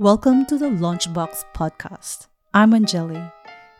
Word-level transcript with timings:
Welcome 0.00 0.46
to 0.46 0.56
the 0.56 0.66
Lunchbox 0.66 1.46
Podcast. 1.56 2.28
I'm 2.54 2.70
Anjelli, 2.70 3.32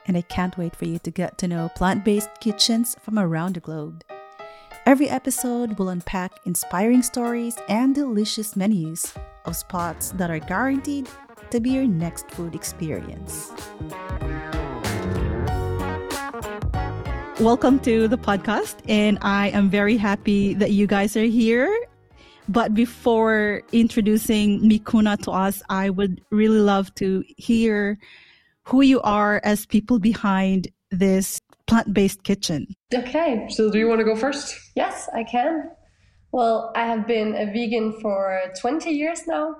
and 0.04 0.16
I 0.16 0.22
can't 0.22 0.58
wait 0.58 0.74
for 0.74 0.84
you 0.84 0.98
to 0.98 1.12
get 1.12 1.38
to 1.38 1.46
know 1.46 1.70
plant 1.76 2.04
based 2.04 2.28
kitchens 2.40 2.96
from 3.00 3.20
around 3.20 3.54
the 3.54 3.60
globe. 3.60 4.02
Every 4.84 5.08
episode 5.08 5.78
will 5.78 5.90
unpack 5.90 6.32
inspiring 6.44 7.04
stories 7.04 7.56
and 7.68 7.94
delicious 7.94 8.56
menus 8.56 9.14
of 9.44 9.54
spots 9.54 10.10
that 10.16 10.28
are 10.28 10.40
guaranteed 10.40 11.08
to 11.52 11.60
be 11.60 11.70
your 11.70 11.86
next 11.86 12.28
food 12.32 12.56
experience. 12.56 13.52
Welcome 17.38 17.78
to 17.86 18.08
the 18.08 18.18
podcast, 18.18 18.78
and 18.88 19.18
I 19.22 19.50
am 19.50 19.70
very 19.70 19.96
happy 19.96 20.54
that 20.54 20.72
you 20.72 20.88
guys 20.88 21.16
are 21.16 21.22
here 21.22 21.77
but 22.48 22.74
before 22.74 23.62
introducing 23.72 24.60
Mikuna 24.60 25.20
to 25.24 25.30
us, 25.30 25.62
I 25.68 25.90
would 25.90 26.22
really 26.30 26.60
love 26.60 26.94
to 26.96 27.22
hear 27.36 27.98
who 28.62 28.82
you 28.82 29.00
are 29.02 29.40
as 29.44 29.66
people 29.66 29.98
behind 29.98 30.68
this 30.90 31.38
plant 31.66 31.92
based 31.92 32.22
kitchen. 32.22 32.66
Okay. 32.92 33.46
So, 33.50 33.70
do 33.70 33.78
you 33.78 33.88
want 33.88 34.00
to 34.00 34.04
go 34.04 34.16
first? 34.16 34.56
Yes, 34.74 35.08
I 35.14 35.24
can. 35.24 35.70
Well, 36.32 36.72
I 36.74 36.86
have 36.86 37.06
been 37.06 37.34
a 37.34 37.46
vegan 37.46 38.00
for 38.00 38.40
20 38.60 38.90
years 38.90 39.26
now. 39.26 39.56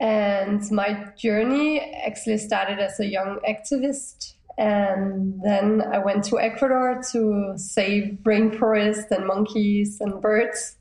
And 0.00 0.60
my 0.70 1.06
journey 1.16 1.80
actually 2.04 2.38
started 2.38 2.78
as 2.80 2.98
a 2.98 3.06
young 3.06 3.38
activist. 3.48 4.34
And 4.58 5.40
then 5.42 5.80
I 5.80 5.98
went 5.98 6.24
to 6.24 6.40
Ecuador 6.40 7.02
to 7.12 7.54
save 7.56 8.18
rainforests 8.24 9.10
and 9.10 9.26
monkeys 9.26 10.00
and 10.00 10.20
birds 10.20 10.76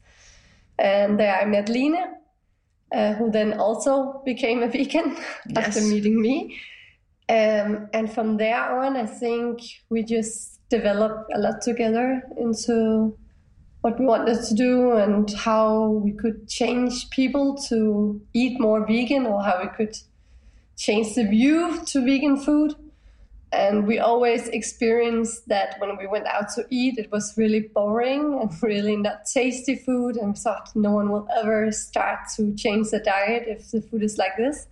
and 0.82 1.20
there 1.20 1.40
I 1.40 1.46
met 1.46 1.70
Line, 1.70 1.96
uh, 2.94 3.14
who 3.14 3.32
then 3.32 3.54
also 3.54 4.22
became 4.26 4.64
a 4.64 4.68
vegan 4.68 5.16
yes. 5.50 5.68
after 5.68 5.82
meeting 5.82 6.22
me. 6.22 6.60
Um, 7.30 7.88
and 7.94 8.12
from 8.12 8.38
there 8.38 8.80
on, 8.80 8.98
I 8.98 9.06
think 9.06 9.62
we 9.90 10.04
just 10.04 10.60
developed 10.70 11.32
a 11.34 11.40
lot 11.40 11.62
together 11.62 12.24
into 12.38 13.18
what 13.82 14.00
we 14.00 14.06
wanted 14.06 14.44
to 14.44 14.54
do 14.54 14.92
and 14.94 15.32
how 15.32 16.02
we 16.04 16.12
could 16.12 16.48
change 16.48 17.10
people 17.10 17.56
to 17.70 18.22
eat 18.34 18.60
more 18.60 18.86
vegan 18.86 19.26
or 19.26 19.42
how 19.42 19.62
we 19.62 19.70
could 19.70 19.96
change 20.78 21.16
the 21.16 21.28
view 21.28 21.80
to 21.86 22.04
vegan 22.04 22.38
food. 22.38 22.76
And 23.54 23.86
we 23.86 24.00
always 24.00 24.48
experienced 24.48 25.48
that 25.50 25.76
when 25.80 25.98
we 25.98 26.08
went 26.08 26.26
out 26.28 26.50
to 26.56 26.66
eat, 26.70 26.98
it 26.98 27.12
was 27.12 27.34
really 27.38 27.60
boring 27.60 28.40
and 28.42 28.52
really 28.64 28.96
not 28.96 29.26
tasty 29.26 29.76
food. 29.76 30.16
And 30.16 30.34
we 30.34 30.40
thought 30.40 30.70
no 30.76 30.92
one 30.92 31.10
will 31.12 31.28
ever 31.36 31.72
start 31.72 32.20
to 32.38 32.56
change 32.56 32.92
the 32.92 33.00
diet 33.00 33.44
if 33.48 33.72
the 33.72 33.82
food 33.82 34.04
is 34.04 34.18
like 34.18 34.38
this. 34.38 34.68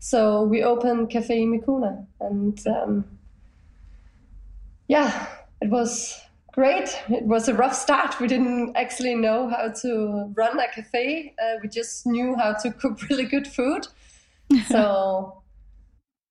So 0.00 0.42
we 0.42 0.62
opened 0.62 1.10
Cafe 1.10 1.44
Mikuna. 1.46 2.06
And 2.20 2.66
um, 2.66 3.04
yeah, 4.86 5.26
it 5.60 5.70
was 5.70 6.20
great. 6.52 6.90
It 7.08 7.24
was 7.24 7.48
a 7.48 7.54
rough 7.54 7.74
start. 7.74 8.20
We 8.20 8.26
didn't 8.26 8.76
actually 8.76 9.14
know 9.14 9.48
how 9.48 9.68
to 9.82 10.32
run 10.34 10.58
a 10.58 10.68
cafe, 10.68 11.34
uh, 11.42 11.58
we 11.62 11.68
just 11.68 12.06
knew 12.06 12.34
how 12.36 12.54
to 12.62 12.70
cook 12.72 13.00
really 13.08 13.24
good 13.24 13.46
food. 13.46 13.86
So 14.68 15.42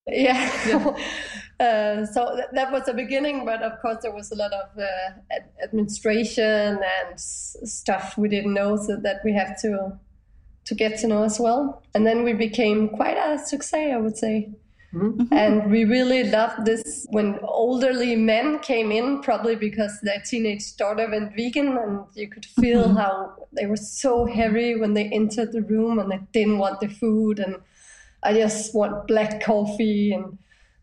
yeah. 0.08 0.52
yeah. 0.68 0.98
Uh, 1.60 2.06
so 2.06 2.36
th- 2.36 2.50
that 2.54 2.72
was 2.72 2.86
the 2.86 2.94
beginning, 2.94 3.44
but 3.44 3.64
of 3.64 3.82
course 3.82 3.98
there 4.04 4.12
was 4.12 4.32
a 4.32 4.36
lot 4.36 4.54
of 4.54 4.70
uh, 4.78 4.86
ad- 5.32 5.50
administration 5.64 6.78
and 6.78 7.14
s- 7.14 7.58
stuff 7.64 8.16
we 8.18 8.30
didn't 8.30 8.54
know, 8.54 8.78
so 8.78 8.96
that 8.96 9.22
we 9.24 9.34
have 9.34 9.60
to 9.62 9.98
to 10.66 10.76
get 10.76 11.00
to 11.00 11.08
know 11.08 11.24
as 11.24 11.40
well. 11.40 11.82
And 11.96 12.06
then 12.06 12.24
we 12.24 12.34
became 12.34 12.90
quite 12.90 13.18
a 13.18 13.40
success, 13.40 13.94
I 13.94 13.98
would 13.98 14.18
say. 14.18 14.50
Mm-hmm. 14.94 15.34
And 15.34 15.72
we 15.72 15.84
really 15.84 16.24
loved 16.26 16.66
this 16.66 17.08
when 17.10 17.40
elderly 17.42 18.16
men 18.16 18.60
came 18.60 18.92
in, 18.92 19.22
probably 19.22 19.56
because 19.56 20.00
their 20.02 20.22
teenage 20.22 20.76
daughter 20.76 21.10
went 21.10 21.36
vegan, 21.36 21.78
and 21.78 22.06
you 22.16 22.30
could 22.30 22.46
feel 22.46 22.84
mm-hmm. 22.84 22.98
how 22.98 23.48
they 23.54 23.66
were 23.66 23.78
so 23.78 24.26
heavy 24.26 24.76
when 24.76 24.94
they 24.94 25.06
entered 25.06 25.52
the 25.52 25.62
room 25.62 26.00
and 26.00 26.12
they 26.12 26.20
didn't 26.32 26.58
want 26.58 26.80
the 26.80 26.88
food. 26.88 27.40
And 27.40 27.58
I 28.24 28.34
just 28.34 28.76
want 28.76 29.08
black 29.08 29.42
coffee 29.42 30.14
and 30.14 30.38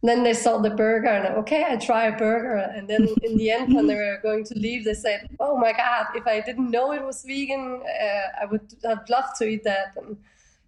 then 0.08 0.22
they 0.22 0.34
saw 0.34 0.58
the 0.58 0.70
burger 0.70 1.08
and 1.08 1.34
okay 1.34 1.64
i 1.68 1.76
try 1.76 2.04
a 2.04 2.16
burger. 2.16 2.56
And 2.56 2.86
then 2.88 3.08
in 3.22 3.36
the 3.36 3.50
end 3.50 3.74
when 3.74 3.86
they 3.86 3.94
were 3.94 4.20
going 4.22 4.44
to 4.44 4.54
leave 4.58 4.84
they 4.84 4.94
said 4.94 5.28
oh 5.40 5.56
my 5.56 5.72
god 5.72 6.06
if 6.14 6.26
i 6.26 6.40
didn't 6.40 6.70
know 6.70 6.92
it 6.92 7.02
was 7.02 7.22
vegan 7.22 7.82
uh, 7.82 8.42
i 8.42 8.44
would 8.44 8.74
have 8.84 9.08
loved 9.08 9.36
to 9.38 9.44
eat 9.46 9.64
that. 9.64 9.94
And 9.96 10.16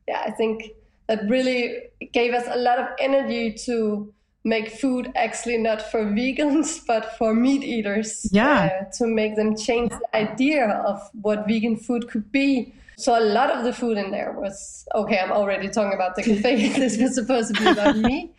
yeah 0.09 0.23
i 0.27 0.31
think 0.31 0.71
that 1.09 1.29
really 1.29 1.83
gave 2.13 2.35
us 2.35 2.47
a 2.49 2.59
lot 2.59 2.79
of 2.79 2.89
energy 2.99 3.53
to 3.67 4.13
make 4.45 4.71
food 4.71 5.13
actually 5.17 5.59
not 5.59 5.83
for 5.91 6.05
vegans 6.19 6.81
but 6.87 7.17
for 7.19 7.35
meat 7.35 7.63
eaters 7.63 8.29
yeah. 8.33 8.81
uh, 8.81 8.85
to 8.97 9.07
make 9.07 9.37
them 9.37 9.57
change 9.57 9.91
the 9.91 10.17
idea 10.17 10.69
of 10.87 11.01
what 11.21 11.47
vegan 11.47 11.77
food 11.77 12.09
could 12.09 12.31
be. 12.33 12.73
So 12.99 13.19
a 13.19 13.21
lot 13.21 13.51
of 13.51 13.65
the 13.65 13.75
food 13.75 13.99
in 13.99 14.11
there 14.11 14.33
was 14.33 14.89
okay 14.95 15.19
i'm 15.19 15.31
already 15.31 15.69
talking 15.69 15.93
about 15.93 16.17
the 16.17 16.23
cafe 16.29 16.69
this 16.69 16.97
was 16.97 17.15
supposed 17.15 17.55
to 17.55 17.61
be 17.63 17.69
about 17.71 17.97
me 17.99 18.33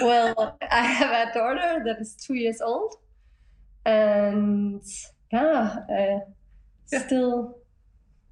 well, 0.00 0.58
I 0.70 0.84
have 0.84 1.28
a 1.28 1.32
daughter 1.32 1.82
that 1.84 1.96
is 2.00 2.14
two 2.14 2.34
years 2.34 2.60
old, 2.60 2.96
and 3.84 4.82
yeah, 5.32 5.78
uh, 5.90 6.18
yeah. 6.92 7.06
still 7.06 7.58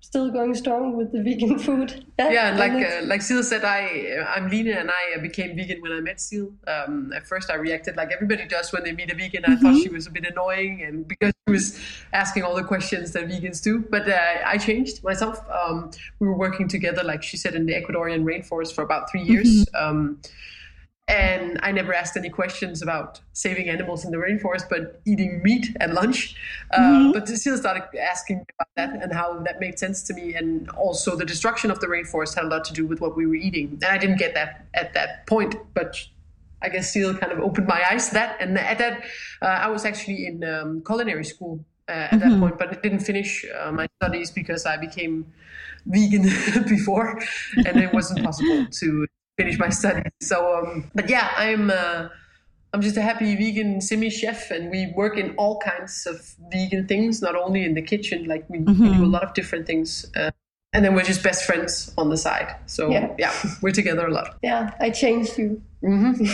still 0.06 0.30
going 0.30 0.54
strong 0.54 0.96
with 0.96 1.10
the 1.12 1.22
vegan 1.22 1.58
food. 1.66 2.04
Yeah, 2.18 2.30
yeah 2.30 2.56
like 2.56 2.72
uh, 2.72 3.06
like 3.06 3.22
Seal 3.22 3.42
said, 3.42 3.64
I 3.64 4.24
I'm 4.34 4.48
Line 4.48 4.68
and 4.68 4.90
I 4.90 5.18
became 5.20 5.56
vegan 5.56 5.80
when 5.80 5.92
I 5.92 6.00
met 6.00 6.20
Seal. 6.20 6.52
Um, 6.66 7.12
at 7.12 7.26
first, 7.26 7.50
I 7.50 7.54
reacted 7.54 7.96
like 7.96 8.12
everybody 8.12 8.46
does 8.46 8.72
when 8.72 8.84
they 8.84 8.92
meet 8.92 9.10
a 9.10 9.16
vegan. 9.16 9.44
I 9.44 9.48
mm-hmm. 9.48 9.62
thought 9.62 9.82
she 9.82 9.88
was 9.88 10.06
a 10.06 10.10
bit 10.10 10.24
annoying, 10.24 10.82
and 10.82 11.06
because 11.08 11.32
she 11.46 11.52
was 11.52 11.80
asking 12.12 12.44
all 12.44 12.54
the 12.54 12.64
questions 12.64 13.12
that 13.12 13.28
vegans 13.28 13.62
do. 13.62 13.80
But 13.90 14.08
uh, 14.08 14.18
I 14.44 14.58
changed 14.58 15.02
myself. 15.02 15.40
Um, 15.50 15.90
we 16.20 16.28
were 16.28 16.38
working 16.38 16.68
together, 16.68 17.02
like 17.02 17.22
she 17.22 17.36
said, 17.36 17.54
in 17.54 17.66
the 17.66 17.74
Ecuadorian 17.74 18.24
rainforest 18.24 18.74
for 18.74 18.82
about 18.82 19.10
three 19.10 19.22
years. 19.22 19.64
Mm-hmm. 19.66 19.88
Um, 19.88 20.18
and 21.08 21.58
I 21.62 21.70
never 21.70 21.94
asked 21.94 22.16
any 22.16 22.30
questions 22.30 22.82
about 22.82 23.20
saving 23.32 23.68
animals 23.68 24.04
in 24.04 24.10
the 24.10 24.16
rainforest, 24.16 24.68
but 24.68 25.00
eating 25.04 25.40
meat 25.42 25.68
at 25.78 25.94
lunch. 25.94 26.34
Uh, 26.72 26.80
mm-hmm. 26.80 27.12
but 27.12 27.28
Cecilia 27.28 27.58
started 27.58 27.84
asking 27.96 28.44
about 28.58 28.68
that 28.74 29.02
and 29.02 29.12
how 29.12 29.38
that 29.40 29.60
made 29.60 29.78
sense 29.78 30.02
to 30.04 30.14
me, 30.14 30.34
and 30.34 30.68
also 30.70 31.14
the 31.14 31.24
destruction 31.24 31.70
of 31.70 31.78
the 31.78 31.86
rainforest 31.86 32.34
had 32.34 32.44
a 32.44 32.48
lot 32.48 32.64
to 32.64 32.72
do 32.72 32.86
with 32.86 33.00
what 33.00 33.16
we 33.16 33.24
were 33.24 33.36
eating. 33.36 33.78
And 33.82 33.84
I 33.84 33.98
didn't 33.98 34.18
get 34.18 34.34
that 34.34 34.66
at 34.74 34.94
that 34.94 35.26
point, 35.28 35.54
but 35.74 35.96
I 36.60 36.68
guess 36.70 36.92
Seal 36.92 37.14
kind 37.14 37.32
of 37.32 37.38
opened 37.38 37.68
my 37.68 37.84
eyes 37.88 38.08
to 38.08 38.14
that. 38.14 38.38
And 38.40 38.58
at 38.58 38.78
that, 38.78 39.04
uh, 39.42 39.46
I 39.46 39.68
was 39.68 39.84
actually 39.84 40.26
in 40.26 40.42
um, 40.42 40.82
culinary 40.84 41.24
school 41.24 41.64
uh, 41.88 41.92
at 41.92 42.10
mm-hmm. 42.10 42.30
that 42.30 42.40
point, 42.40 42.58
but 42.58 42.76
I 42.76 42.80
didn't 42.80 43.00
finish 43.00 43.44
uh, 43.60 43.70
my 43.70 43.86
studies 44.02 44.32
because 44.32 44.66
I 44.66 44.76
became 44.76 45.32
vegan 45.86 46.22
before, 46.68 47.20
and 47.64 47.76
it 47.80 47.92
wasn't 47.94 48.24
possible 48.24 48.66
to 48.66 49.06
finish 49.36 49.58
my 49.58 49.68
studies. 49.68 50.12
So, 50.20 50.56
um, 50.56 50.90
but 50.94 51.08
yeah, 51.08 51.32
I'm 51.36 51.70
uh, 51.70 52.08
I'm 52.72 52.80
just 52.80 52.96
a 52.96 53.02
happy 53.02 53.34
vegan 53.36 53.80
semi 53.80 54.10
chef, 54.10 54.50
and 54.50 54.70
we 54.70 54.92
work 54.96 55.16
in 55.16 55.34
all 55.36 55.58
kinds 55.60 56.06
of 56.06 56.34
vegan 56.50 56.86
things, 56.86 57.22
not 57.22 57.36
only 57.36 57.64
in 57.64 57.74
the 57.74 57.82
kitchen. 57.82 58.26
Like 58.26 58.48
we, 58.48 58.58
mm-hmm. 58.58 58.82
we 58.82 58.96
do 58.96 59.04
a 59.04 59.06
lot 59.06 59.22
of 59.22 59.34
different 59.34 59.66
things. 59.66 60.06
Uh, 60.16 60.30
and 60.72 60.84
then 60.84 60.94
we're 60.94 61.04
just 61.04 61.22
best 61.22 61.44
friends 61.44 61.94
on 61.96 62.10
the 62.10 62.18
side. 62.18 62.54
So 62.66 62.90
yeah, 62.90 63.14
yeah 63.18 63.32
we're 63.62 63.72
together 63.72 64.06
a 64.06 64.12
lot. 64.12 64.36
Yeah, 64.42 64.74
I 64.78 64.90
changed 64.90 65.38
you. 65.38 65.62
Mm-hmm. 65.82 66.24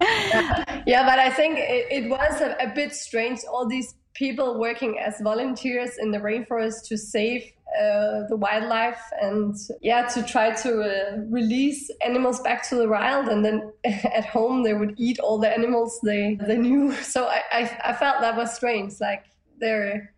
yeah, 0.86 1.04
but 1.06 1.18
I 1.20 1.30
think 1.30 1.58
it, 1.58 1.86
it 1.90 2.10
was 2.10 2.40
a, 2.40 2.56
a 2.60 2.74
bit 2.74 2.92
strange. 2.92 3.40
All 3.48 3.66
these 3.66 3.94
people 4.14 4.58
working 4.58 4.98
as 4.98 5.20
volunteers 5.20 5.96
in 5.98 6.10
the 6.10 6.18
rainforest 6.18 6.86
to 6.88 6.96
save 6.96 7.52
uh, 7.76 8.26
the 8.28 8.36
wildlife 8.36 9.00
and 9.20 9.54
yeah 9.82 10.06
to 10.06 10.22
try 10.22 10.50
to 10.50 10.80
uh, 10.80 11.16
release 11.28 11.90
animals 12.04 12.40
back 12.40 12.68
to 12.68 12.76
the 12.76 12.88
wild. 12.88 13.28
And 13.28 13.44
then 13.44 13.72
at 13.84 14.24
home 14.24 14.62
they 14.62 14.74
would 14.74 14.94
eat 14.96 15.18
all 15.18 15.38
the 15.38 15.50
animals 15.50 15.98
they 16.02 16.38
they 16.46 16.56
knew. 16.56 16.92
So 17.02 17.26
I, 17.26 17.42
I, 17.52 17.80
I 17.84 17.92
felt 17.92 18.20
that 18.20 18.36
was 18.36 18.54
strange 18.54 18.94
like 19.00 19.24
there 19.60 20.14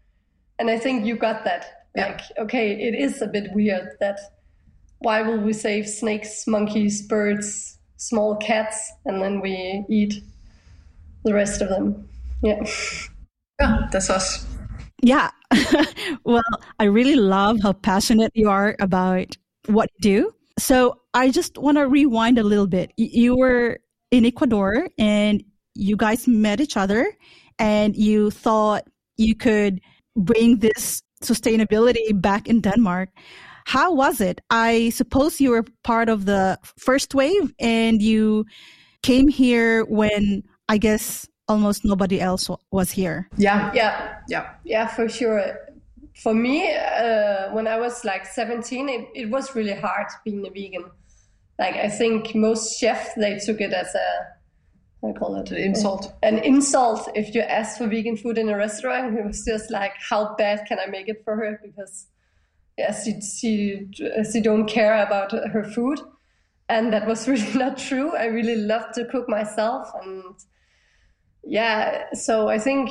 and 0.59 0.71
I 0.71 0.79
think 0.79 1.05
you 1.07 1.17
got 1.17 1.45
that. 1.45 1.77
Yeah. 1.97 2.07
like 2.07 2.21
okay 2.39 2.71
it 2.71 2.95
is 2.95 3.21
a 3.21 3.27
bit 3.27 3.51
weird 3.53 3.97
that 3.99 4.21
why 5.01 5.23
will 5.23 5.41
we 5.41 5.53
save 5.53 5.89
snakes 5.89 6.47
monkeys 6.47 7.03
birds 7.03 7.79
small 7.97 8.37
cats 8.37 8.93
and 9.07 9.21
then 9.21 9.41
we 9.41 9.85
eat 9.89 10.23
the 11.25 11.35
rest 11.35 11.61
of 11.63 11.69
them? 11.69 12.09
Yeah. 12.43 12.63
Yeah 13.61 13.89
that's 13.93 14.09
us. 14.09 14.47
Yeah. 15.03 15.31
well, 16.25 16.43
I 16.79 16.85
really 16.85 17.17
love 17.17 17.59
how 17.63 17.73
passionate 17.73 18.33
you 18.35 18.49
are 18.49 18.77
about 18.81 19.37
what 19.67 19.91
you 19.97 20.01
do. 20.01 20.35
So 20.59 21.01
I 21.15 21.31
just 21.31 21.59
want 21.59 21.79
to 21.79 21.87
rewind 21.89 22.39
a 22.39 22.43
little 22.43 22.67
bit. 22.67 22.93
You 22.97 23.37
were 23.37 23.79
in 24.11 24.25
Ecuador 24.25 24.89
and 24.99 25.43
you 25.75 25.97
guys 25.97 26.29
met 26.29 26.61
each 26.61 26.77
other 26.77 27.07
and 27.59 27.97
you 27.97 28.31
thought 28.31 28.85
you 29.17 29.35
could 29.35 29.81
bring 30.17 30.59
this 30.59 31.03
sustainability 31.23 32.21
back 32.21 32.49
in 32.49 32.61
Denmark. 32.61 33.11
how 33.67 33.93
was 33.95 34.21
it? 34.21 34.41
I 34.51 34.91
suppose 34.91 35.41
you 35.41 35.51
were 35.51 35.65
part 35.85 36.09
of 36.09 36.25
the 36.25 36.59
first 36.77 37.15
wave 37.15 37.53
and 37.61 38.03
you 38.03 38.45
came 39.03 39.29
here 39.29 39.85
when 39.85 40.43
I 40.69 40.79
guess 40.79 41.29
almost 41.51 41.85
nobody 41.85 42.21
else 42.21 42.49
was 42.71 42.91
here. 42.91 43.29
Yeah. 43.37 43.73
Yeah. 43.75 44.17
Yeah. 44.29 44.55
Yeah, 44.65 44.87
for 44.87 45.09
sure. 45.09 45.43
For 46.15 46.35
me, 46.35 46.73
uh, 46.75 47.53
when 47.53 47.67
I 47.67 47.79
was 47.79 48.05
like 48.05 48.25
17, 48.25 48.89
it, 48.89 49.09
it 49.15 49.31
was 49.31 49.55
really 49.55 49.75
hard 49.75 50.07
being 50.25 50.47
a 50.47 50.51
vegan. 50.51 50.85
Like, 51.59 51.75
I 51.75 51.89
think 51.89 52.35
most 52.35 52.79
chefs, 52.79 53.15
they 53.15 53.39
took 53.39 53.61
it 53.61 53.73
as 53.73 53.95
a, 53.95 55.09
I 55.09 55.13
call 55.13 55.35
it? 55.37 55.51
An 55.51 55.57
insult. 55.57 56.13
An 56.23 56.39
insult 56.39 57.09
if 57.15 57.35
you 57.35 57.41
ask 57.41 57.79
for 57.79 57.87
vegan 57.87 58.17
food 58.17 58.39
in 58.39 58.49
a 58.49 58.57
restaurant. 58.57 59.19
It 59.19 59.25
was 59.25 59.45
just 59.45 59.71
like, 59.71 59.93
how 60.09 60.35
bad 60.37 60.67
can 60.69 60.79
I 60.79 60.87
make 60.87 61.09
it 61.09 61.23
for 61.25 61.37
her? 61.37 61.61
Because 61.63 62.07
yeah, 62.79 62.95
she, 62.95 63.21
she, 63.21 63.89
she 64.31 64.41
don't 64.41 64.67
care 64.67 65.03
about 65.03 65.33
her 65.33 65.65
food. 65.65 66.01
And 66.69 66.93
that 66.93 67.07
was 67.07 67.27
really 67.33 67.53
not 67.55 67.79
true. 67.79 68.15
I 68.15 68.27
really 68.27 68.57
loved 68.57 68.95
to 68.95 69.05
cook 69.07 69.29
myself. 69.29 69.91
And 70.03 70.35
yeah, 71.45 72.13
so 72.13 72.49
I 72.49 72.59
think. 72.59 72.91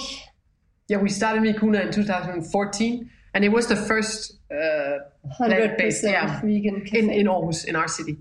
Yeah, 0.87 0.97
we 0.97 1.09
started 1.09 1.43
Mikuna 1.43 1.85
in 1.85 1.91
2014, 1.91 3.09
and 3.35 3.45
it 3.45 3.49
was 3.49 3.67
the 3.67 3.75
first 3.75 4.39
uh, 4.51 4.99
100% 5.39 6.03
yeah, 6.03 6.41
vegan 6.41 6.81
cafe. 6.81 6.99
in, 6.99 7.09
in 7.11 7.27
Aarhus, 7.27 7.65
in 7.65 7.75
our 7.75 7.87
city. 7.87 8.17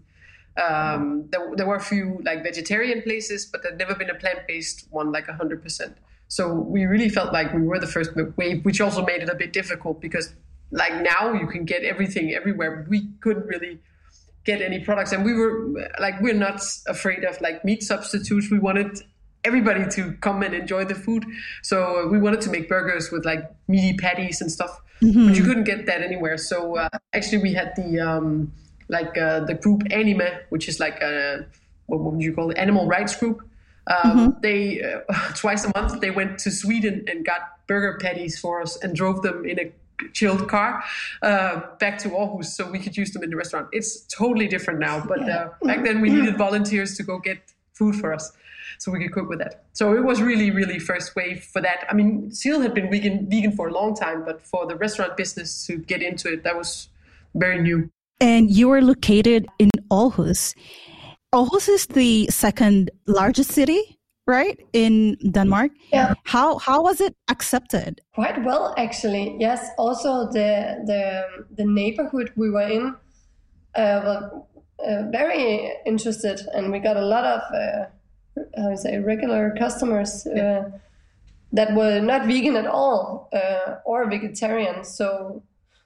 Um, 0.62 1.28
there, 1.30 1.50
there 1.56 1.66
were 1.66 1.76
a 1.76 1.80
few 1.80 2.20
like 2.24 2.42
vegetarian 2.42 3.00
places, 3.02 3.46
but 3.46 3.62
there'd 3.62 3.78
never 3.78 3.94
been 3.94 4.10
a 4.10 4.14
plant-based 4.14 4.88
one 4.90 5.12
like 5.12 5.26
100%. 5.26 5.94
So 6.28 6.52
we 6.52 6.84
really 6.84 7.08
felt 7.08 7.32
like 7.32 7.54
we 7.54 7.62
were 7.62 7.78
the 7.78 7.86
first 7.86 8.10
wave, 8.36 8.64
which 8.64 8.80
also 8.80 9.04
made 9.04 9.22
it 9.22 9.30
a 9.30 9.34
bit 9.34 9.52
difficult 9.52 10.00
because 10.00 10.34
like 10.70 11.00
now 11.00 11.32
you 11.32 11.46
can 11.46 11.64
get 11.64 11.84
everything 11.84 12.34
everywhere. 12.34 12.86
We 12.88 13.08
couldn't 13.20 13.46
really 13.46 13.78
get 14.44 14.60
any 14.60 14.80
products, 14.80 15.12
and 15.12 15.24
we 15.24 15.32
were 15.32 15.88
like 15.98 16.20
we're 16.20 16.34
not 16.34 16.60
afraid 16.86 17.24
of 17.24 17.40
like 17.40 17.64
meat 17.64 17.82
substitutes. 17.82 18.50
We 18.50 18.58
wanted 18.58 18.98
everybody 19.44 19.88
to 19.90 20.12
come 20.20 20.42
and 20.42 20.54
enjoy 20.54 20.84
the 20.84 20.94
food, 20.94 21.24
so 21.62 22.08
we 22.08 22.18
wanted 22.18 22.40
to 22.42 22.50
make 22.50 22.68
burgers 22.68 23.10
with 23.10 23.24
like 23.24 23.50
meaty 23.68 23.96
patties 23.96 24.40
and 24.40 24.50
stuff, 24.50 24.80
mm-hmm. 25.00 25.28
but 25.28 25.36
you 25.36 25.44
couldn't 25.44 25.64
get 25.64 25.86
that 25.86 26.02
anywhere. 26.02 26.36
So 26.36 26.76
uh, 26.76 26.88
actually, 27.12 27.38
we 27.38 27.54
had 27.54 27.72
the 27.76 28.00
um, 28.00 28.52
like 28.88 29.16
uh, 29.18 29.40
the 29.40 29.54
group 29.54 29.82
Anima, 29.90 30.40
which 30.50 30.68
is 30.68 30.80
like 30.80 31.00
a 31.00 31.46
what 31.86 32.00
would 32.00 32.22
you 32.22 32.34
call 32.34 32.50
it, 32.50 32.58
animal 32.58 32.86
rights 32.86 33.16
group. 33.16 33.42
Um, 33.86 33.96
mm-hmm. 33.96 34.40
They 34.42 34.82
uh, 34.82 35.00
twice 35.34 35.64
a 35.64 35.72
month 35.74 36.00
they 36.00 36.10
went 36.10 36.38
to 36.40 36.50
Sweden 36.50 37.04
and 37.08 37.24
got 37.24 37.66
burger 37.66 37.98
patties 38.00 38.38
for 38.38 38.60
us 38.60 38.76
and 38.82 38.94
drove 38.94 39.22
them 39.22 39.44
in 39.44 39.58
a 39.58 39.72
chilled 40.12 40.48
car 40.48 40.82
uh, 41.22 41.60
back 41.80 41.98
to 41.98 42.08
Aarhus 42.10 42.46
so 42.46 42.70
we 42.70 42.78
could 42.78 42.96
use 42.96 43.12
them 43.12 43.22
in 43.22 43.30
the 43.30 43.36
restaurant. 43.36 43.68
It's 43.72 44.00
totally 44.02 44.46
different 44.46 44.80
now, 44.80 45.04
but 45.04 45.28
uh, 45.28 45.50
back 45.62 45.84
then 45.84 46.00
we 46.00 46.10
needed 46.10 46.36
volunteers 46.36 46.96
to 46.96 47.02
go 47.02 47.18
get 47.18 47.52
food 47.78 47.94
for 47.96 48.12
us 48.12 48.32
so 48.78 48.92
we 48.92 49.00
could 49.00 49.12
cook 49.12 49.28
with 49.28 49.40
that. 49.40 49.64
So 49.72 49.94
it 49.94 50.04
was 50.04 50.22
really, 50.22 50.50
really 50.50 50.78
first 50.78 51.16
wave 51.16 51.42
for 51.42 51.60
that. 51.62 51.86
I 51.90 51.94
mean, 51.94 52.30
Seal 52.30 52.60
had 52.60 52.74
been 52.74 52.90
vegan, 52.90 53.28
vegan 53.28 53.52
for 53.52 53.68
a 53.68 53.72
long 53.72 53.94
time, 53.94 54.24
but 54.24 54.40
for 54.40 54.66
the 54.66 54.76
restaurant 54.76 55.16
business 55.16 55.66
to 55.66 55.76
get 55.78 56.00
into 56.02 56.32
it, 56.32 56.44
that 56.44 56.56
was 56.56 56.88
very 57.34 57.60
new. 57.60 57.90
And 58.20 58.50
you 58.50 58.70
are 58.70 58.82
located 58.82 59.46
in 59.58 59.70
Aarhus. 59.90 60.54
Aarhus 61.34 61.68
is 61.68 61.86
the 61.86 62.26
second 62.28 62.90
largest 63.06 63.52
city 63.52 63.98
right 64.26 64.60
in 64.74 65.16
denmark 65.32 65.72
yeah 65.90 66.12
how 66.24 66.58
how 66.58 66.82
was 66.82 67.00
it 67.00 67.16
accepted 67.28 68.02
quite 68.14 68.44
well 68.44 68.74
actually 68.76 69.34
yes 69.40 69.70
also 69.78 70.26
the 70.26 70.76
the 70.84 71.24
the 71.56 71.64
neighborhood 71.64 72.30
we 72.36 72.50
were 72.50 72.68
in 72.68 72.94
uh, 73.74 74.00
were 74.04 74.42
uh, 74.86 75.02
very 75.10 75.72
interested 75.86 76.40
and 76.54 76.70
we 76.72 76.78
got 76.78 76.96
a 76.96 77.04
lot 77.04 77.24
of 77.24 77.40
uh, 77.52 77.86
how 78.56 78.70
you 78.70 78.76
say 78.76 78.98
regular 78.98 79.54
customers 79.58 80.26
uh, 80.26 80.70
that 81.52 81.74
were 81.74 82.00
not 82.00 82.26
vegan 82.26 82.56
at 82.56 82.66
all 82.66 83.28
uh, 83.32 83.76
or 83.84 84.08
vegetarian 84.08 84.84
so 84.84 85.42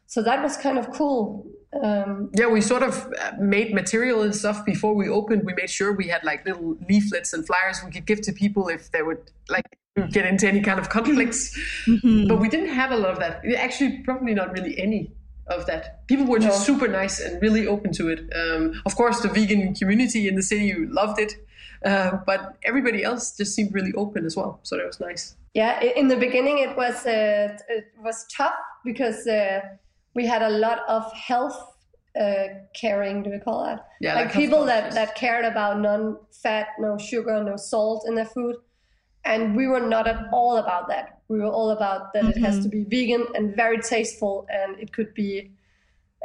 so 0.06 0.22
that 0.22 0.42
was 0.42 0.56
kind 0.56 0.78
of 0.78 0.90
cool 0.92 1.46
um, 1.80 2.30
yeah, 2.34 2.48
we 2.48 2.60
sort 2.60 2.82
of 2.82 3.10
uh, 3.18 3.32
made 3.40 3.72
material 3.72 4.22
and 4.22 4.34
stuff 4.34 4.64
before 4.64 4.94
we 4.94 5.08
opened. 5.08 5.44
We 5.44 5.54
made 5.54 5.70
sure 5.70 5.92
we 5.92 6.08
had 6.08 6.22
like 6.22 6.44
little 6.44 6.76
leaflets 6.88 7.32
and 7.32 7.46
flyers 7.46 7.80
we 7.84 7.90
could 7.90 8.04
give 8.04 8.20
to 8.22 8.32
people 8.32 8.68
if 8.68 8.90
they 8.92 9.02
would 9.02 9.30
like 9.48 9.64
get 10.10 10.26
into 10.26 10.46
any 10.46 10.60
kind 10.60 10.78
of 10.78 10.88
conflicts. 10.88 11.58
Mm-hmm. 11.86 12.28
But 12.28 12.40
we 12.40 12.48
didn't 12.48 12.74
have 12.74 12.92
a 12.92 12.96
lot 12.96 13.10
of 13.10 13.18
that. 13.18 13.42
Actually, 13.56 14.02
probably 14.04 14.34
not 14.34 14.52
really 14.52 14.78
any 14.78 15.10
of 15.58 15.66
that. 15.66 16.06
People 16.08 16.26
were 16.26 16.38
just 16.38 16.60
no. 16.60 16.74
super 16.74 16.88
nice 16.88 17.20
and 17.20 17.40
really 17.40 17.66
open 17.66 17.92
to 17.92 18.08
it. 18.08 18.20
Um, 18.34 18.80
of 18.86 18.96
course, 18.96 19.20
the 19.20 19.28
vegan 19.28 19.74
community 19.74 20.28
in 20.28 20.34
the 20.34 20.42
city 20.42 20.74
loved 20.86 21.18
it, 21.18 21.34
uh, 21.84 22.18
but 22.26 22.56
everybody 22.64 23.02
else 23.02 23.36
just 23.36 23.54
seemed 23.54 23.74
really 23.74 23.92
open 23.94 24.24
as 24.24 24.36
well. 24.36 24.60
So 24.62 24.76
that 24.76 24.86
was 24.86 25.00
nice. 25.00 25.36
Yeah, 25.54 25.80
in 25.82 26.08
the 26.08 26.16
beginning 26.16 26.58
it 26.58 26.76
was 26.76 27.04
uh, 27.06 27.56
it 27.68 27.92
was 28.02 28.24
tough 28.34 28.54
because 28.84 29.26
uh, 29.26 29.60
we 30.14 30.26
had 30.26 30.42
a 30.42 30.48
lot 30.48 30.80
of 30.88 31.12
health 31.12 31.76
uh, 32.18 32.44
caring, 32.74 33.22
do 33.22 33.30
we 33.30 33.38
call 33.38 33.64
that? 33.64 33.86
Yeah, 34.00 34.14
like 34.14 34.32
people 34.32 34.64
that, 34.66 34.92
that 34.92 35.14
cared 35.14 35.44
about 35.44 35.80
non 35.80 36.18
fat, 36.30 36.68
no 36.78 36.96
sugar, 36.98 37.42
no 37.44 37.56
salt 37.56 38.04
in 38.08 38.14
their 38.14 38.24
food. 38.26 38.56
And 39.24 39.56
we 39.56 39.66
were 39.66 39.80
not 39.80 40.08
at 40.08 40.26
all 40.32 40.56
about 40.56 40.88
that. 40.88 41.20
We 41.28 41.38
were 41.38 41.46
all 41.50 41.70
about 41.70 42.12
that 42.12 42.24
mm-hmm. 42.24 42.38
it 42.38 42.44
has 42.44 42.62
to 42.62 42.68
be 42.68 42.84
vegan 42.84 43.26
and 43.34 43.54
very 43.54 43.80
tasteful, 43.80 44.46
and 44.50 44.78
it 44.80 44.92
could 44.92 45.14
be 45.14 45.52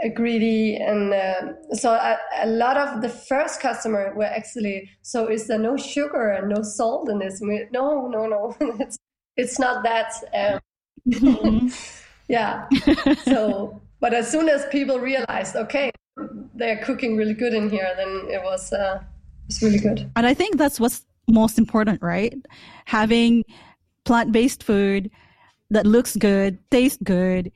uh, 0.03 0.09
greedy. 0.09 0.75
And 0.75 1.13
uh, 1.13 1.73
so 1.73 1.91
a, 1.91 2.17
a, 2.41 2.47
lot 2.47 2.77
of 2.77 3.01
the 3.01 3.09
first 3.09 3.61
customer 3.61 4.13
were 4.15 4.25
actually, 4.25 4.89
so 5.03 5.27
is 5.27 5.47
there 5.47 5.59
no 5.59 5.77
sugar 5.77 6.29
and 6.29 6.49
no 6.49 6.63
salt 6.63 7.09
in 7.09 7.19
this? 7.19 7.39
We, 7.41 7.67
no, 7.71 8.07
no, 8.07 8.25
no. 8.25 8.55
it's, 8.79 8.97
it's 9.35 9.59
not 9.59 9.83
that. 9.83 10.11
Um, 10.33 10.59
mm-hmm. 11.07 11.67
yeah. 12.27 12.67
so, 13.25 13.79
but 13.99 14.13
as 14.13 14.29
soon 14.29 14.49
as 14.49 14.65
people 14.67 14.99
realized, 14.99 15.55
okay, 15.55 15.91
they're 16.55 16.83
cooking 16.83 17.15
really 17.15 17.33
good 17.33 17.53
in 17.53 17.69
here, 17.69 17.93
then 17.95 18.27
it 18.29 18.43
was 18.43 18.73
uh, 18.73 19.01
it's 19.47 19.61
really 19.61 19.79
good. 19.79 20.09
And 20.15 20.25
I 20.25 20.33
think 20.33 20.57
that's 20.57 20.79
what's 20.79 21.05
most 21.27 21.57
important, 21.57 22.01
right? 22.01 22.33
Having 22.85 23.43
plant-based 24.05 24.63
food 24.63 25.11
that 25.69 25.85
looks 25.85 26.15
good, 26.15 26.57
tastes 26.71 26.99
good, 27.03 27.51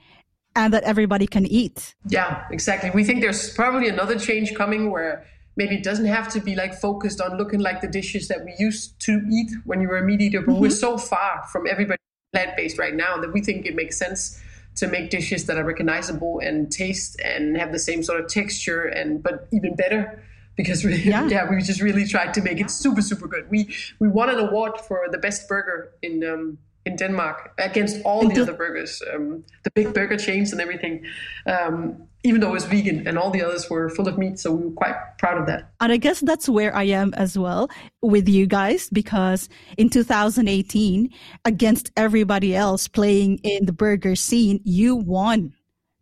and 0.55 0.73
that 0.73 0.83
everybody 0.83 1.27
can 1.27 1.45
eat. 1.45 1.95
Yeah, 2.07 2.45
exactly. 2.51 2.89
We 2.89 3.03
think 3.03 3.21
there's 3.21 3.53
probably 3.53 3.87
another 3.87 4.19
change 4.19 4.53
coming 4.53 4.91
where 4.91 5.25
maybe 5.55 5.75
it 5.75 5.83
doesn't 5.83 6.05
have 6.05 6.27
to 6.33 6.41
be 6.41 6.55
like 6.55 6.73
focused 6.73 7.21
on 7.21 7.37
looking 7.37 7.59
like 7.59 7.81
the 7.81 7.87
dishes 7.87 8.27
that 8.27 8.43
we 8.43 8.53
used 8.59 8.99
to 9.01 9.21
eat 9.31 9.51
when 9.65 9.81
you 9.81 9.87
were 9.87 9.97
a 9.97 10.03
meat 10.03 10.21
eater, 10.21 10.41
but 10.41 10.53
mm-hmm. 10.53 10.61
we're 10.61 10.69
so 10.69 10.97
far 10.97 11.43
from 11.51 11.67
everybody 11.67 11.97
plant 12.33 12.55
based 12.55 12.77
right 12.77 12.95
now 12.95 13.17
that 13.17 13.33
we 13.33 13.41
think 13.41 13.65
it 13.65 13.75
makes 13.75 13.97
sense 13.97 14.41
to 14.75 14.87
make 14.87 15.09
dishes 15.09 15.45
that 15.47 15.57
are 15.57 15.65
recognizable 15.65 16.39
and 16.39 16.71
taste 16.71 17.19
and 17.23 17.57
have 17.57 17.71
the 17.71 17.79
same 17.79 18.01
sort 18.01 18.21
of 18.21 18.27
texture 18.27 18.83
and 18.83 19.21
but 19.21 19.47
even 19.51 19.75
better 19.75 20.23
because 20.55 20.83
we 20.83 20.95
yeah. 20.95 21.27
yeah 21.33 21.49
we 21.49 21.61
just 21.61 21.81
really 21.81 22.05
tried 22.05 22.33
to 22.33 22.41
make 22.41 22.59
it 22.59 22.69
super 22.69 23.01
super 23.01 23.27
good. 23.27 23.49
We 23.49 23.73
we 23.99 24.07
won 24.07 24.29
an 24.29 24.39
award 24.39 24.79
for 24.79 25.07
the 25.11 25.17
best 25.17 25.47
burger 25.47 25.93
in 26.01 26.23
um, 26.23 26.57
in 26.85 26.95
Denmark 26.95 27.53
against 27.59 28.01
all 28.03 28.27
the 28.27 28.41
other 28.41 28.53
burgers, 28.53 29.03
um, 29.13 29.43
the 29.63 29.71
big 29.71 29.93
burger 29.93 30.17
chains 30.17 30.51
and 30.51 30.59
everything. 30.59 31.05
Um, 31.45 32.07
even 32.23 32.41
though 32.41 32.49
it 32.49 32.53
was 32.53 32.65
vegan 32.65 33.07
and 33.07 33.17
all 33.17 33.31
the 33.31 33.43
others 33.43 33.69
were 33.69 33.89
full 33.89 34.07
of 34.07 34.17
meat, 34.17 34.39
so 34.39 34.51
we 34.51 34.65
were 34.65 34.71
quite 34.71 34.95
proud 35.17 35.39
of 35.39 35.47
that. 35.47 35.71
And 35.79 35.91
I 35.91 35.97
guess 35.97 36.19
that's 36.19 36.47
where 36.47 36.75
I 36.75 36.83
am 36.83 37.13
as 37.15 37.37
well 37.37 37.69
with 38.01 38.29
you 38.29 38.45
guys 38.45 38.89
because 38.91 39.49
in 39.77 39.89
2018, 39.89 41.09
against 41.45 41.91
everybody 41.97 42.55
else 42.55 42.87
playing 42.87 43.39
in 43.43 43.65
the 43.65 43.73
burger 43.73 44.15
scene, 44.15 44.59
you 44.63 44.95
won, 44.95 45.53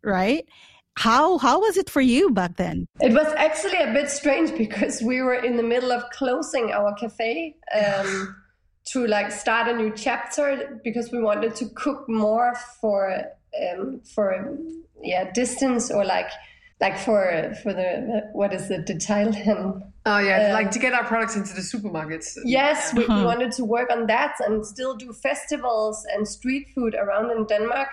right? 0.03 0.46
How 1.00 1.38
how 1.38 1.62
was 1.62 1.77
it 1.77 1.89
for 1.89 2.01
you 2.01 2.29
back 2.29 2.58
then? 2.58 2.86
It 3.00 3.13
was 3.13 3.32
actually 3.38 3.77
a 3.77 3.94
bit 3.94 4.10
strange 4.10 4.53
because 4.63 5.01
we 5.01 5.22
were 5.22 5.39
in 5.50 5.56
the 5.56 5.63
middle 5.63 5.94
of 5.94 6.03
closing 6.12 6.72
our 6.72 6.94
cafe. 6.96 7.56
Um, 7.74 8.36
to 8.91 9.06
like 9.06 9.32
start 9.32 9.68
a 9.68 9.75
new 9.75 9.91
chapter 9.96 10.79
because 10.84 11.12
we 11.12 11.22
wanted 11.22 11.56
to 11.56 11.65
cook 11.75 12.10
more 12.10 12.56
for 12.82 13.24
um, 13.72 14.01
for 14.15 14.58
yeah 15.01 15.32
distance 15.32 15.91
or 15.91 16.03
like 16.03 16.29
like 16.82 16.98
for 16.98 17.53
for 17.62 17.72
the 17.74 18.29
what 18.34 18.51
is 18.53 18.72
it 18.72 18.88
the 18.88 18.94
detail 18.94 19.82
oh 20.06 20.18
yeah 20.18 20.48
um, 20.48 20.53
like 20.53 20.72
to 20.72 20.79
get 20.79 20.94
our 20.94 21.03
products 21.03 21.36
into 21.36 21.53
the 21.53 21.62
supermarkets 21.62 22.38
yes 22.46 22.94
we, 22.94 23.01
we 23.01 23.06
uh-huh. 23.06 23.25
wanted 23.25 23.51
to 23.51 23.63
work 23.63 23.91
on 23.91 24.08
that 24.08 24.34
and 24.39 24.65
still 24.65 24.96
do 24.96 25.13
festivals 25.13 26.06
and 26.13 26.27
street 26.27 26.68
food 26.74 26.96
around 26.96 27.29
in 27.32 27.46
denmark 27.46 27.89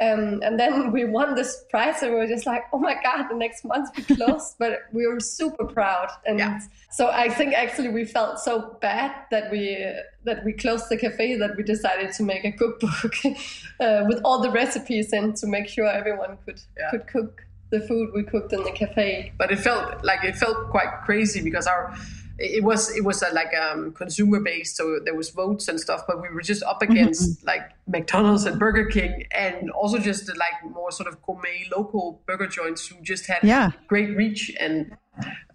um, 0.00 0.40
and 0.42 0.58
then 0.58 0.92
we 0.96 1.04
won 1.04 1.34
this 1.34 1.64
prize, 1.70 2.02
and 2.02 2.12
we 2.12 2.18
were 2.18 2.26
just 2.26 2.46
like, 2.46 2.62
"Oh 2.72 2.78
my 2.78 2.94
god!" 3.02 3.28
The 3.28 3.36
next 3.36 3.64
month 3.64 3.90
we 3.96 4.16
closed, 4.16 4.56
but 4.58 4.80
we 4.92 5.06
were 5.06 5.20
super 5.20 5.64
proud. 5.64 6.08
And 6.26 6.38
yeah. 6.38 6.60
so 6.90 7.08
I 7.08 7.28
think 7.28 7.54
actually 7.54 7.88
we 7.88 8.04
felt 8.04 8.38
so 8.38 8.76
bad 8.80 9.14
that 9.30 9.50
we 9.50 9.86
that 10.24 10.44
we 10.44 10.52
closed 10.52 10.88
the 10.88 10.96
cafe 10.96 11.36
that 11.36 11.56
we 11.56 11.62
decided 11.62 12.12
to 12.12 12.22
make 12.22 12.44
a 12.44 12.52
cookbook 12.52 13.14
uh, 13.80 14.04
with 14.06 14.20
all 14.24 14.40
the 14.40 14.50
recipes 14.50 15.12
and 15.12 15.36
to 15.36 15.46
make 15.46 15.68
sure 15.68 15.86
everyone 15.86 16.38
could 16.44 16.60
yeah. 16.78 16.90
could 16.90 17.06
cook. 17.06 17.44
the 17.70 17.80
food 17.80 18.08
we 18.14 18.22
cooked 18.22 18.50
in 18.54 18.62
the 18.64 18.72
cafe. 18.72 19.30
But 19.36 19.50
it 19.50 19.58
felt 19.58 20.02
like 20.02 20.24
it 20.24 20.36
felt 20.36 20.70
quite 20.70 20.90
crazy 21.04 21.42
because 21.42 21.66
our 21.66 21.94
it 22.38 22.62
was 22.62 22.94
it 22.96 23.04
was 23.04 23.22
a, 23.22 23.32
like 23.32 23.52
um, 23.54 23.92
consumer 23.92 24.40
based, 24.40 24.76
so 24.76 25.00
there 25.04 25.14
was 25.14 25.30
votes 25.30 25.66
and 25.68 25.80
stuff. 25.80 26.04
But 26.06 26.22
we 26.22 26.28
were 26.28 26.42
just 26.42 26.62
up 26.62 26.82
against 26.82 27.38
mm-hmm. 27.38 27.46
like 27.46 27.70
McDonald's 27.86 28.44
and 28.44 28.58
Burger 28.58 28.86
King, 28.86 29.24
and 29.32 29.70
also 29.70 29.98
just 29.98 30.28
like 30.36 30.52
more 30.70 30.92
sort 30.92 31.08
of 31.08 31.20
gourmet 31.22 31.68
local 31.74 32.22
burger 32.26 32.46
joints 32.46 32.86
who 32.86 33.00
just 33.02 33.26
had 33.26 33.40
yeah. 33.42 33.72
great 33.88 34.16
reach. 34.16 34.52
And 34.60 34.96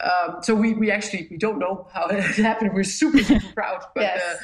um, 0.02 0.40
so 0.42 0.54
we 0.56 0.74
we 0.74 0.92
actually 0.92 1.28
we 1.32 1.38
don't 1.38 1.58
know 1.58 1.88
how 1.94 2.08
it 2.12 2.22
happened. 2.36 2.74
We're 2.74 2.84
super 2.84 3.20
super 3.20 3.46
proud, 3.56 3.86
but. 3.96 4.02
yes. 4.02 4.22
Uh, 4.22 4.38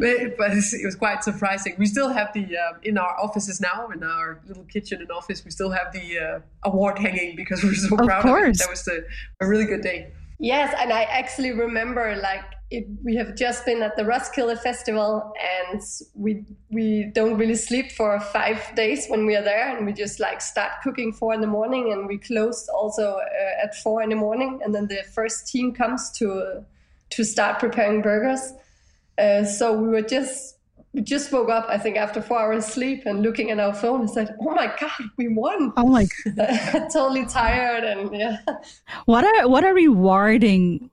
but 0.00 0.52
it 0.52 0.84
was 0.84 0.94
quite 0.94 1.24
surprising. 1.24 1.74
We 1.76 1.86
still 1.86 2.10
have 2.10 2.32
the 2.32 2.56
uh, 2.56 2.78
in 2.84 2.98
our 2.98 3.18
offices 3.18 3.60
now, 3.60 3.88
in 3.88 4.04
our 4.04 4.40
little 4.46 4.62
kitchen 4.62 5.00
and 5.00 5.10
office, 5.10 5.44
we 5.44 5.50
still 5.50 5.72
have 5.72 5.92
the 5.92 6.18
uh, 6.20 6.40
award 6.62 7.00
hanging 7.00 7.34
because 7.34 7.64
we're 7.64 7.74
so 7.74 7.96
of 7.96 8.06
proud 8.06 8.22
course. 8.22 8.42
of 8.42 8.48
it. 8.50 8.58
That 8.58 8.70
was 8.70 8.86
a, 8.86 9.44
a 9.44 9.48
really 9.48 9.64
good 9.64 9.82
day. 9.82 10.12
Yes, 10.38 10.72
and 10.78 10.92
I 10.92 11.02
actually 11.02 11.50
remember 11.50 12.16
like 12.22 12.44
it, 12.70 12.86
we 13.02 13.16
have 13.16 13.34
just 13.34 13.64
been 13.64 13.82
at 13.82 13.96
the 13.96 14.04
Roskilde 14.04 14.58
Festival, 14.60 15.32
and 15.72 15.82
we 16.14 16.44
we 16.70 17.10
don't 17.12 17.36
really 17.36 17.56
sleep 17.56 17.90
for 17.92 18.20
five 18.20 18.62
days 18.76 19.06
when 19.08 19.26
we 19.26 19.34
are 19.34 19.42
there, 19.42 19.76
and 19.76 19.84
we 19.84 19.92
just 19.92 20.20
like 20.20 20.40
start 20.40 20.72
cooking 20.84 21.12
four 21.12 21.34
in 21.34 21.40
the 21.40 21.46
morning, 21.48 21.92
and 21.92 22.06
we 22.06 22.18
close 22.18 22.68
also 22.68 23.16
uh, 23.16 23.64
at 23.64 23.74
four 23.74 24.00
in 24.02 24.10
the 24.10 24.16
morning, 24.16 24.60
and 24.62 24.74
then 24.74 24.86
the 24.86 25.02
first 25.12 25.48
team 25.48 25.72
comes 25.74 26.10
to 26.12 26.32
uh, 26.32 26.60
to 27.10 27.24
start 27.24 27.58
preparing 27.58 28.00
burgers. 28.02 28.52
Uh, 29.18 29.44
so 29.44 29.72
we 29.72 29.88
were 29.88 30.02
just 30.02 30.57
we 30.92 31.02
just 31.02 31.30
woke 31.32 31.50
up, 31.50 31.66
I 31.68 31.78
think, 31.78 31.96
after 31.96 32.22
four 32.22 32.38
hours 32.38 32.66
sleep 32.66 33.04
and 33.06 33.22
looking 33.22 33.50
at 33.50 33.60
our 33.60 33.74
phone 33.74 34.00
and 34.00 34.10
said, 34.10 34.34
"Oh 34.40 34.54
my 34.54 34.72
god, 34.80 35.10
we 35.16 35.28
won!" 35.28 35.72
Oh 35.76 35.86
my, 35.86 36.06
totally 36.92 37.26
tired 37.26 37.84
and 37.84 38.14
yeah. 38.14 38.38
What 39.04 39.24
a 39.24 39.48
what 39.48 39.64
a 39.64 39.72
rewarding 39.72 40.90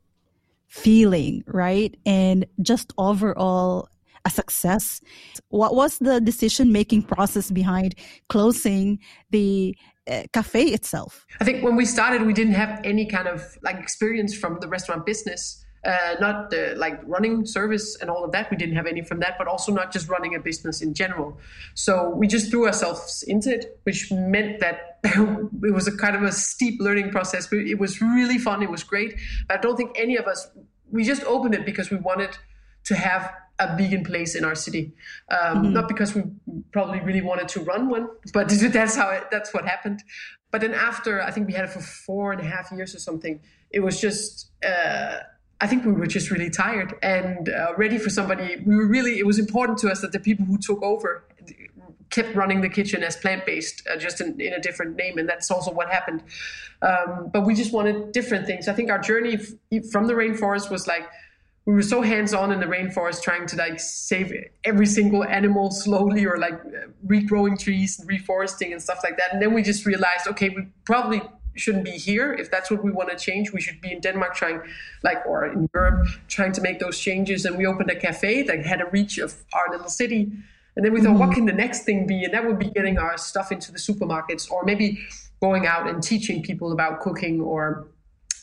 feeling, 0.67 1.43
right? 1.47 1.95
And 2.05 2.45
just 2.61 2.93
overall 2.97 3.89
a 4.25 4.29
success. 4.29 5.01
What 5.49 5.75
was 5.75 5.99
the 5.99 6.19
decision 6.19 6.71
making 6.71 7.03
process 7.03 7.51
behind 7.51 7.95
closing 8.27 8.99
the 9.29 9.77
uh, 10.09 10.23
cafe 10.33 10.65
itself? 10.65 11.25
I 11.39 11.45
think 11.45 11.63
when 11.63 11.75
we 11.75 11.85
started, 11.85 12.23
we 12.23 12.33
didn't 12.33 12.55
have 12.55 12.81
any 12.83 13.05
kind 13.05 13.27
of 13.27 13.57
like 13.63 13.77
experience 13.77 14.35
from 14.35 14.57
the 14.59 14.67
restaurant 14.67 15.05
business 15.05 15.64
uh, 15.85 16.15
not 16.19 16.51
uh, 16.53 16.73
like 16.77 16.99
running 17.05 17.45
service 17.45 17.95
and 18.01 18.09
all 18.09 18.23
of 18.23 18.31
that. 18.31 18.49
We 18.49 18.57
didn't 18.57 18.75
have 18.75 18.87
any 18.87 19.01
from 19.01 19.19
that, 19.19 19.37
but 19.37 19.47
also 19.47 19.71
not 19.71 19.93
just 19.93 20.09
running 20.09 20.33
a 20.33 20.39
business 20.39 20.81
in 20.81 20.93
general. 20.93 21.37
So 21.75 22.09
we 22.09 22.27
just 22.27 22.49
threw 22.49 22.65
ourselves 22.65 23.23
into 23.27 23.53
it, 23.53 23.79
which 23.83 24.11
meant 24.11 24.59
that 24.61 24.99
it 25.03 25.73
was 25.73 25.87
a 25.87 25.95
kind 25.95 26.15
of 26.15 26.23
a 26.23 26.31
steep 26.31 26.81
learning 26.81 27.11
process. 27.11 27.47
But 27.47 27.59
it 27.59 27.77
was 27.79 28.01
really 28.01 28.39
fun. 28.39 28.63
It 28.63 28.71
was 28.71 28.83
great. 28.83 29.15
But 29.47 29.59
I 29.59 29.61
don't 29.61 29.77
think 29.77 29.91
any 29.95 30.17
of 30.17 30.25
us, 30.25 30.47
we 30.91 31.03
just 31.03 31.23
opened 31.25 31.53
it 31.53 31.65
because 31.65 31.91
we 31.91 31.97
wanted 31.97 32.35
to 32.85 32.95
have 32.95 33.31
a 33.59 33.77
vegan 33.77 34.03
place 34.03 34.35
in 34.35 34.43
our 34.43 34.55
city. 34.55 34.93
Um, 35.29 35.37
mm-hmm. 35.39 35.73
Not 35.73 35.87
because 35.87 36.15
we 36.15 36.23
probably 36.71 36.99
really 37.01 37.21
wanted 37.21 37.47
to 37.49 37.59
run 37.61 37.89
one, 37.89 38.09
but 38.33 38.49
that's 38.73 38.95
how 38.95 39.11
it, 39.11 39.25
that's 39.29 39.53
what 39.53 39.65
happened. 39.65 40.03
But 40.51 40.61
then 40.61 40.73
after, 40.73 41.21
I 41.21 41.31
think 41.31 41.47
we 41.47 41.53
had 41.53 41.65
it 41.65 41.69
for 41.69 41.81
four 41.81 42.31
and 42.31 42.41
a 42.41 42.45
half 42.45 42.71
years 42.71 42.95
or 42.95 42.99
something. 42.99 43.39
It 43.69 43.81
was 43.81 44.01
just. 44.01 44.49
Uh, 44.65 45.19
I 45.61 45.67
think 45.67 45.85
we 45.85 45.93
were 45.93 46.07
just 46.07 46.31
really 46.31 46.49
tired 46.49 46.95
and 47.01 47.49
uh, 47.49 47.73
ready 47.77 47.97
for 47.97 48.09
somebody. 48.09 48.57
We 48.65 48.75
were 48.75 48.87
really, 48.87 49.19
it 49.19 49.25
was 49.25 49.39
important 49.39 49.77
to 49.79 49.89
us 49.89 50.01
that 50.01 50.11
the 50.11 50.19
people 50.19 50.45
who 50.45 50.57
took 50.57 50.81
over 50.83 51.23
kept 52.09 52.35
running 52.35 52.61
the 52.61 52.69
kitchen 52.69 53.03
as 53.03 53.15
plant 53.15 53.45
based, 53.45 53.87
uh, 53.87 53.97
just 53.97 54.21
in, 54.21 54.39
in, 54.39 54.53
a 54.53 54.59
different 54.59 54.95
name. 54.95 55.17
And 55.17 55.27
that's 55.27 55.49
also 55.49 55.71
what 55.71 55.89
happened. 55.89 56.23
Um, 56.81 57.29
but 57.33 57.45
we 57.45 57.55
just 57.55 57.73
wanted 57.73 58.11
different 58.11 58.45
things. 58.45 58.67
I 58.67 58.73
think 58.73 58.89
our 58.89 58.99
journey 58.99 59.35
f- 59.35 59.85
from 59.91 60.07
the 60.07 60.13
rainforest 60.13 60.69
was 60.69 60.87
like, 60.87 61.07
we 61.65 61.73
were 61.73 61.81
so 61.81 62.01
hands 62.01 62.33
on 62.33 62.51
in 62.51 62.59
the 62.59 62.67
rainforest 62.67 63.23
trying 63.23 63.47
to 63.47 63.55
like 63.55 63.79
save 63.79 64.31
every 64.63 64.85
single 64.85 65.23
animal 65.23 65.71
slowly 65.71 66.25
or 66.25 66.37
like 66.37 66.53
uh, 66.53 66.87
regrowing 67.07 67.59
trees 67.59 67.99
and 67.99 68.07
reforesting 68.07 68.71
and 68.71 68.81
stuff 68.81 68.99
like 69.03 69.17
that. 69.17 69.33
And 69.33 69.41
then 69.41 69.53
we 69.53 69.63
just 69.63 69.85
realized, 69.85 70.27
okay, 70.27 70.49
we 70.49 70.67
probably 70.85 71.21
shouldn't 71.55 71.85
be 71.85 71.91
here. 71.91 72.33
If 72.33 72.51
that's 72.51 72.69
what 72.69 72.83
we 72.83 72.91
want 72.91 73.09
to 73.09 73.17
change, 73.17 73.51
we 73.53 73.61
should 73.61 73.81
be 73.81 73.91
in 73.91 73.99
Denmark 73.99 74.35
trying, 74.35 74.61
like, 75.03 75.25
or 75.25 75.45
in 75.45 75.69
Europe, 75.73 76.07
trying 76.27 76.51
to 76.53 76.61
make 76.61 76.79
those 76.79 76.99
changes. 76.99 77.45
And 77.45 77.57
we 77.57 77.65
opened 77.65 77.89
a 77.89 77.95
cafe 77.95 78.43
that 78.43 78.65
had 78.65 78.81
a 78.81 78.85
reach 78.85 79.17
of 79.17 79.33
our 79.53 79.71
little 79.71 79.89
city. 79.89 80.31
And 80.75 80.83
then 80.83 80.93
we 80.93 81.01
thought, 81.01 81.11
mm-hmm. 81.11 81.19
what 81.19 81.33
can 81.33 81.45
the 81.45 81.53
next 81.53 81.83
thing 81.83 82.05
be? 82.05 82.23
And 82.25 82.33
that 82.33 82.45
would 82.45 82.59
be 82.59 82.69
getting 82.69 82.97
our 82.97 83.17
stuff 83.17 83.51
into 83.51 83.71
the 83.71 83.79
supermarkets, 83.79 84.51
or 84.51 84.63
maybe 84.63 84.99
going 85.41 85.65
out 85.65 85.87
and 85.89 86.03
teaching 86.03 86.43
people 86.43 86.71
about 86.71 86.99
cooking, 86.99 87.41
or 87.41 87.87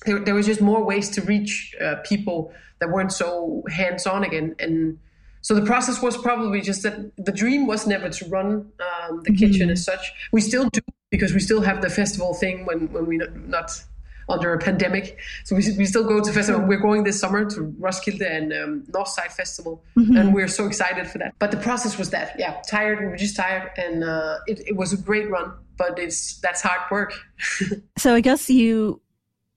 there, 0.06 0.18
there 0.18 0.34
was 0.34 0.46
just 0.46 0.60
more 0.60 0.84
ways 0.84 1.10
to 1.10 1.20
reach 1.22 1.74
uh, 1.80 1.96
people 2.04 2.52
that 2.80 2.90
weren't 2.90 3.12
so 3.12 3.62
hands 3.70 4.06
on 4.06 4.24
again. 4.24 4.56
And 4.58 4.98
so 5.42 5.54
the 5.54 5.62
process 5.62 6.00
was 6.00 6.16
probably 6.16 6.60
just 6.60 6.82
that 6.84 7.12
the 7.16 7.32
dream 7.32 7.66
was 7.66 7.86
never 7.86 8.08
to 8.08 8.24
run 8.26 8.50
um, 8.50 9.22
the 9.22 9.30
mm-hmm. 9.30 9.34
kitchen 9.34 9.70
as 9.70 9.84
such. 9.84 10.12
We 10.32 10.40
still 10.40 10.68
do 10.70 10.80
because 11.12 11.32
we 11.34 11.40
still 11.40 11.60
have 11.60 11.82
the 11.82 11.90
festival 11.90 12.34
thing 12.34 12.64
when 12.64 12.90
when 12.92 13.06
we 13.06 13.18
not, 13.18 13.36
not 13.36 13.84
under 14.28 14.52
a 14.54 14.58
pandemic. 14.58 15.18
So 15.44 15.54
we, 15.54 15.62
we 15.76 15.84
still 15.84 16.04
go 16.04 16.20
to 16.20 16.32
festival. 16.32 16.62
We're 16.62 16.80
going 16.80 17.04
this 17.04 17.20
summer 17.20 17.48
to 17.50 17.74
Roskilde 17.78 18.22
and 18.22 18.52
um, 18.52 18.84
Northside 18.90 19.32
Festival, 19.32 19.84
mm-hmm. 19.96 20.16
and 20.16 20.34
we're 20.34 20.48
so 20.48 20.66
excited 20.66 21.06
for 21.06 21.18
that. 21.18 21.34
But 21.38 21.50
the 21.50 21.58
process 21.58 21.98
was 21.98 22.10
that, 22.10 22.34
yeah, 22.38 22.60
tired. 22.68 23.00
We 23.00 23.06
were 23.06 23.16
just 23.16 23.36
tired, 23.36 23.70
and 23.76 24.02
uh, 24.02 24.38
it, 24.46 24.60
it 24.66 24.76
was 24.76 24.92
a 24.92 24.96
great 24.96 25.30
run. 25.30 25.52
But 25.76 25.98
it's 25.98 26.40
that's 26.40 26.62
hard 26.62 26.80
work. 26.90 27.14
so 27.98 28.14
I 28.14 28.20
guess 28.20 28.48
you 28.48 29.00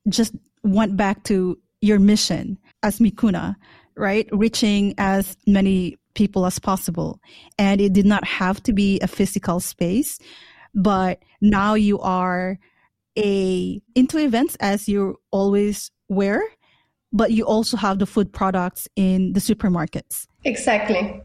just 0.10 0.34
went 0.64 0.98
back 0.98 1.24
to 1.24 1.58
your 1.82 2.00
mission 2.00 2.58
as 2.84 3.00
Mikuna, 3.00 3.56
right? 3.96 4.28
Reaching 4.32 4.94
as 4.98 5.38
many 5.48 5.98
people 6.16 6.46
as 6.46 6.60
possible, 6.60 7.20
and 7.58 7.80
it 7.80 7.94
did 7.94 8.06
not 8.06 8.26
have 8.26 8.62
to 8.64 8.74
be 8.74 9.00
a 9.02 9.08
physical 9.08 9.60
space 9.60 10.20
but 10.76 11.24
now 11.42 11.74
you 11.74 12.00
are 12.00 12.60
a 13.18 13.82
into 13.96 14.18
events 14.18 14.56
as 14.60 14.88
you 14.90 15.20
always 15.32 15.90
were 16.10 16.44
but 17.16 17.32
you 17.32 17.46
also 17.46 17.78
have 17.78 17.98
the 18.00 18.06
food 18.06 18.34
products 18.34 18.90
in 18.98 19.32
the 19.32 19.40
supermarkets. 19.40 20.28
Exactly. 20.44 21.22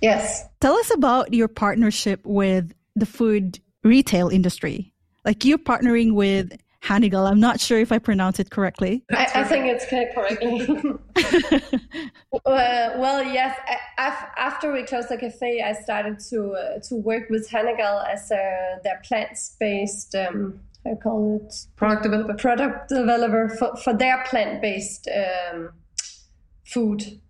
Yes. 0.00 0.42
Tell 0.60 0.74
us 0.74 0.90
about 0.94 1.34
your 1.34 1.48
partnership 1.48 2.20
with 2.24 2.72
the 2.96 3.04
food 3.04 3.60
retail 3.84 4.28
industry. 4.30 4.94
Like 5.24 5.44
you're 5.44 5.58
partnering 5.58 6.14
with 6.14 6.56
Hanegal. 6.84 7.28
I'm 7.28 7.40
not 7.40 7.60
sure 7.60 7.78
if 7.78 7.90
I 7.90 7.98
pronounce 7.98 8.38
it 8.38 8.50
correctly. 8.50 9.04
I, 9.10 9.26
I 9.36 9.44
think 9.44 9.66
it's 9.66 9.86
correctly. 9.86 10.60
uh, 12.34 12.90
well, 12.98 13.24
yes. 13.24 13.58
after 13.96 14.72
we 14.72 14.84
closed 14.84 15.08
the 15.08 15.16
cafe, 15.16 15.62
I 15.62 15.72
started 15.72 16.18
to 16.30 16.52
uh, 16.52 16.78
to 16.88 16.96
work 16.96 17.30
with 17.30 17.48
Hanegal 17.50 18.06
as 18.06 18.30
uh, 18.30 18.36
their 18.84 19.00
plants 19.04 19.56
based. 19.58 20.14
Um, 20.14 20.60
I 20.86 20.94
call 21.02 21.40
it 21.42 21.54
product 21.76 22.02
developer. 22.02 22.34
Product 22.34 22.88
developer 22.90 23.48
for, 23.48 23.76
for 23.76 23.94
their 23.94 24.22
plant 24.24 24.60
based 24.60 25.08
um, 25.08 25.70
food. 26.66 27.20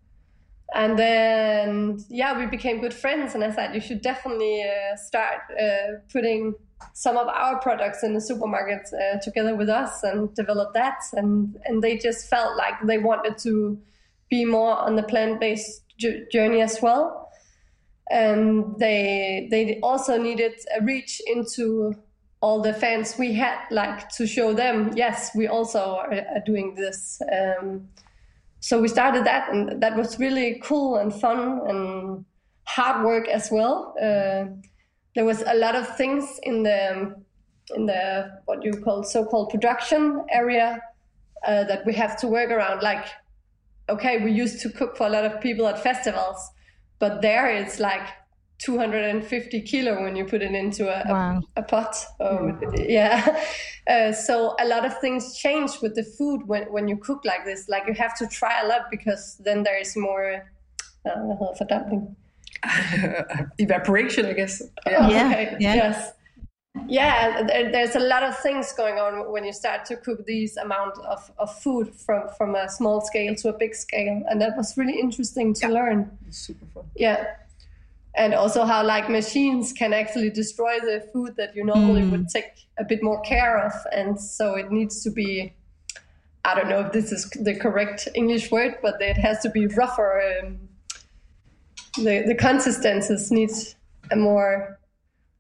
And 0.75 0.99
then, 0.99 2.05
yeah, 2.09 2.37
we 2.37 2.47
became 2.47 2.81
good 2.81 2.93
friends. 2.95 3.37
And 3.37 3.45
I 3.45 3.53
said, 3.53 3.77
you 3.77 3.81
should 3.81 4.03
definitely 4.03 4.65
uh, 4.65 4.97
start 4.97 5.43
uh, 5.53 6.01
putting 6.13 6.55
some 6.93 7.17
of 7.17 7.27
our 7.29 7.59
products 7.61 8.03
in 8.03 8.15
the 8.15 8.21
supermarkets 8.21 8.93
uh, 8.93 9.19
together 9.21 9.55
with 9.55 9.69
us 9.69 10.03
and 10.03 10.35
develop 10.35 10.75
that. 10.75 11.01
And, 11.15 11.57
and 11.65 11.83
they 11.83 11.97
just 11.97 12.29
felt 12.29 12.57
like 12.57 12.75
they 12.85 12.99
wanted 12.99 13.39
to 13.39 13.79
be 14.31 14.45
more 14.45 14.77
on 14.77 14.97
the 14.97 15.03
plant 15.03 15.41
based 15.41 15.83
journey 16.33 16.61
as 16.61 16.81
well. 16.83 17.31
And 18.11 18.79
they, 18.79 19.49
they 19.51 19.81
also 19.81 20.21
needed 20.21 20.53
a 20.79 20.85
reach 20.85 21.21
into 21.27 21.95
all 22.41 22.61
the 22.61 22.75
fans 22.75 23.17
we 23.19 23.33
had, 23.33 23.59
like 23.71 24.11
to 24.11 24.27
show 24.27 24.53
them, 24.53 24.93
yes, 24.95 25.31
we 25.35 25.47
also 25.49 25.97
are, 25.97 26.13
are 26.13 26.43
doing 26.45 26.75
this. 26.75 27.23
Um, 27.33 27.89
so 28.61 28.81
we 28.81 28.89
started 28.89 29.25
that, 29.25 29.51
and 29.51 29.83
that 29.83 29.97
was 29.97 30.19
really 30.19 30.61
cool 30.63 30.97
and 30.97 31.11
fun 31.15 31.61
and 31.67 32.25
hard 32.67 33.05
work 33.05 33.29
as 33.29 33.51
well. 33.51 33.95
Uh, 33.99 34.47
there 35.15 35.25
was 35.25 35.43
a 35.47 35.55
lot 35.55 35.75
of 35.75 35.97
things 35.97 36.39
in 36.43 36.63
the 36.63 37.15
in 37.75 37.87
the 37.87 38.41
what 38.45 38.63
you 38.63 38.73
call 38.73 39.03
so-called 39.03 39.49
production 39.51 40.25
area 40.31 40.83
uh, 41.47 41.65
that 41.65 41.85
we 41.87 41.95
have 41.95 42.17
to 42.21 42.29
work 42.29 42.51
around. 42.51 42.83
Like, 42.83 43.07
okay, 43.89 44.23
we 44.23 44.33
used 44.33 44.61
to 44.63 44.71
cook 44.71 44.97
for 44.97 45.07
a 45.07 45.11
lot 45.11 45.25
of 45.25 45.41
people 45.41 45.67
at 45.67 45.83
festivals, 45.83 46.51
but 46.99 47.23
there 47.23 47.49
it's 47.51 47.81
like 47.81 48.07
250 48.59 49.61
kilo 49.63 50.03
when 50.03 50.17
you 50.17 50.25
put 50.25 50.43
it 50.43 50.53
into 50.53 50.89
a, 50.89 51.11
wow. 51.11 51.43
a, 51.57 51.61
a, 51.61 51.63
pot. 51.63 51.97
Um, 52.21 52.61
yeah. 52.75 53.43
Uh, 53.87 54.11
so 54.11 54.57
a 54.61 54.67
lot 54.67 54.87
of 54.87 54.99
things 55.03 55.37
change 55.37 55.73
with 55.83 55.95
the 55.95 56.03
food 56.03 56.41
when, 56.47 56.63
when 56.73 56.89
you 56.89 56.97
cook 56.97 57.23
like 57.23 57.45
this. 57.45 57.69
Like 57.69 57.87
you 57.87 57.93
have 57.93 58.17
to 58.17 58.27
try 58.27 58.63
a 58.63 58.67
lot 58.67 58.91
because 58.91 59.37
then 59.45 59.63
there 59.63 59.79
is 59.79 59.95
more 59.95 60.51
uh, 61.05 61.11
Evaporation, 63.59 64.27
I 64.27 64.33
guess. 64.33 64.63
Yeah. 64.87 65.09
yeah. 65.09 65.27
Okay. 65.31 65.57
yeah. 65.61 65.75
Yes. 65.75 66.13
yeah 66.89 67.43
there, 67.45 67.71
there's 67.71 67.95
a 67.95 68.01
lot 68.01 68.23
of 68.25 68.37
things 68.39 68.73
going 68.73 68.99
on 68.99 69.31
when 69.31 69.45
you 69.45 69.53
start 69.53 69.85
to 69.87 69.97
cook 69.97 70.27
these 70.27 70.57
amount 70.57 70.99
of, 71.07 71.31
of 71.39 71.49
food 71.63 71.95
from 71.95 72.23
from 72.37 72.55
a 72.57 72.69
small 72.69 73.01
scale 73.01 73.35
to 73.37 73.49
a 73.49 73.53
big 73.53 73.75
scale 73.75 74.23
and 74.29 74.41
that 74.41 74.57
was 74.57 74.77
really 74.77 74.99
interesting 74.99 75.55
to 75.55 75.67
Yeah. 75.69 75.73
learn 75.79 76.19
super 76.31 76.67
fun. 76.75 76.85
yeah 76.97 77.27
and 78.17 78.35
also 78.35 78.65
how 78.65 78.85
like 78.85 79.09
machines 79.09 79.73
can 79.73 79.93
actually 79.93 80.31
destroy 80.31 80.81
the 80.81 81.09
food 81.13 81.37
that 81.37 81.55
you 81.57 81.65
normally 81.65 82.05
would 82.11 82.29
take 82.29 82.51
a 82.79 82.85
bit 82.85 83.01
more 83.03 83.21
care 83.23 83.57
of 83.67 83.73
and 83.93 84.21
so 84.21 84.55
it 84.57 84.73
needs 84.73 85.03
to 85.05 85.11
be 85.11 85.53
i 86.45 86.55
don't 86.57 86.69
know 86.69 86.81
if 86.81 86.91
this 86.93 87.13
is 87.13 87.31
the 87.49 87.55
correct 87.55 88.09
english 88.15 88.51
word 88.51 88.73
but 88.83 89.01
it 89.01 89.17
has 89.17 89.39
to 89.41 89.49
be 89.51 89.69
rougher 89.69 90.21
um, 90.43 90.59
the 91.97 92.23
the 92.27 92.35
consistencies 92.35 93.31
needs 93.31 93.77
a 94.11 94.17
more 94.17 94.79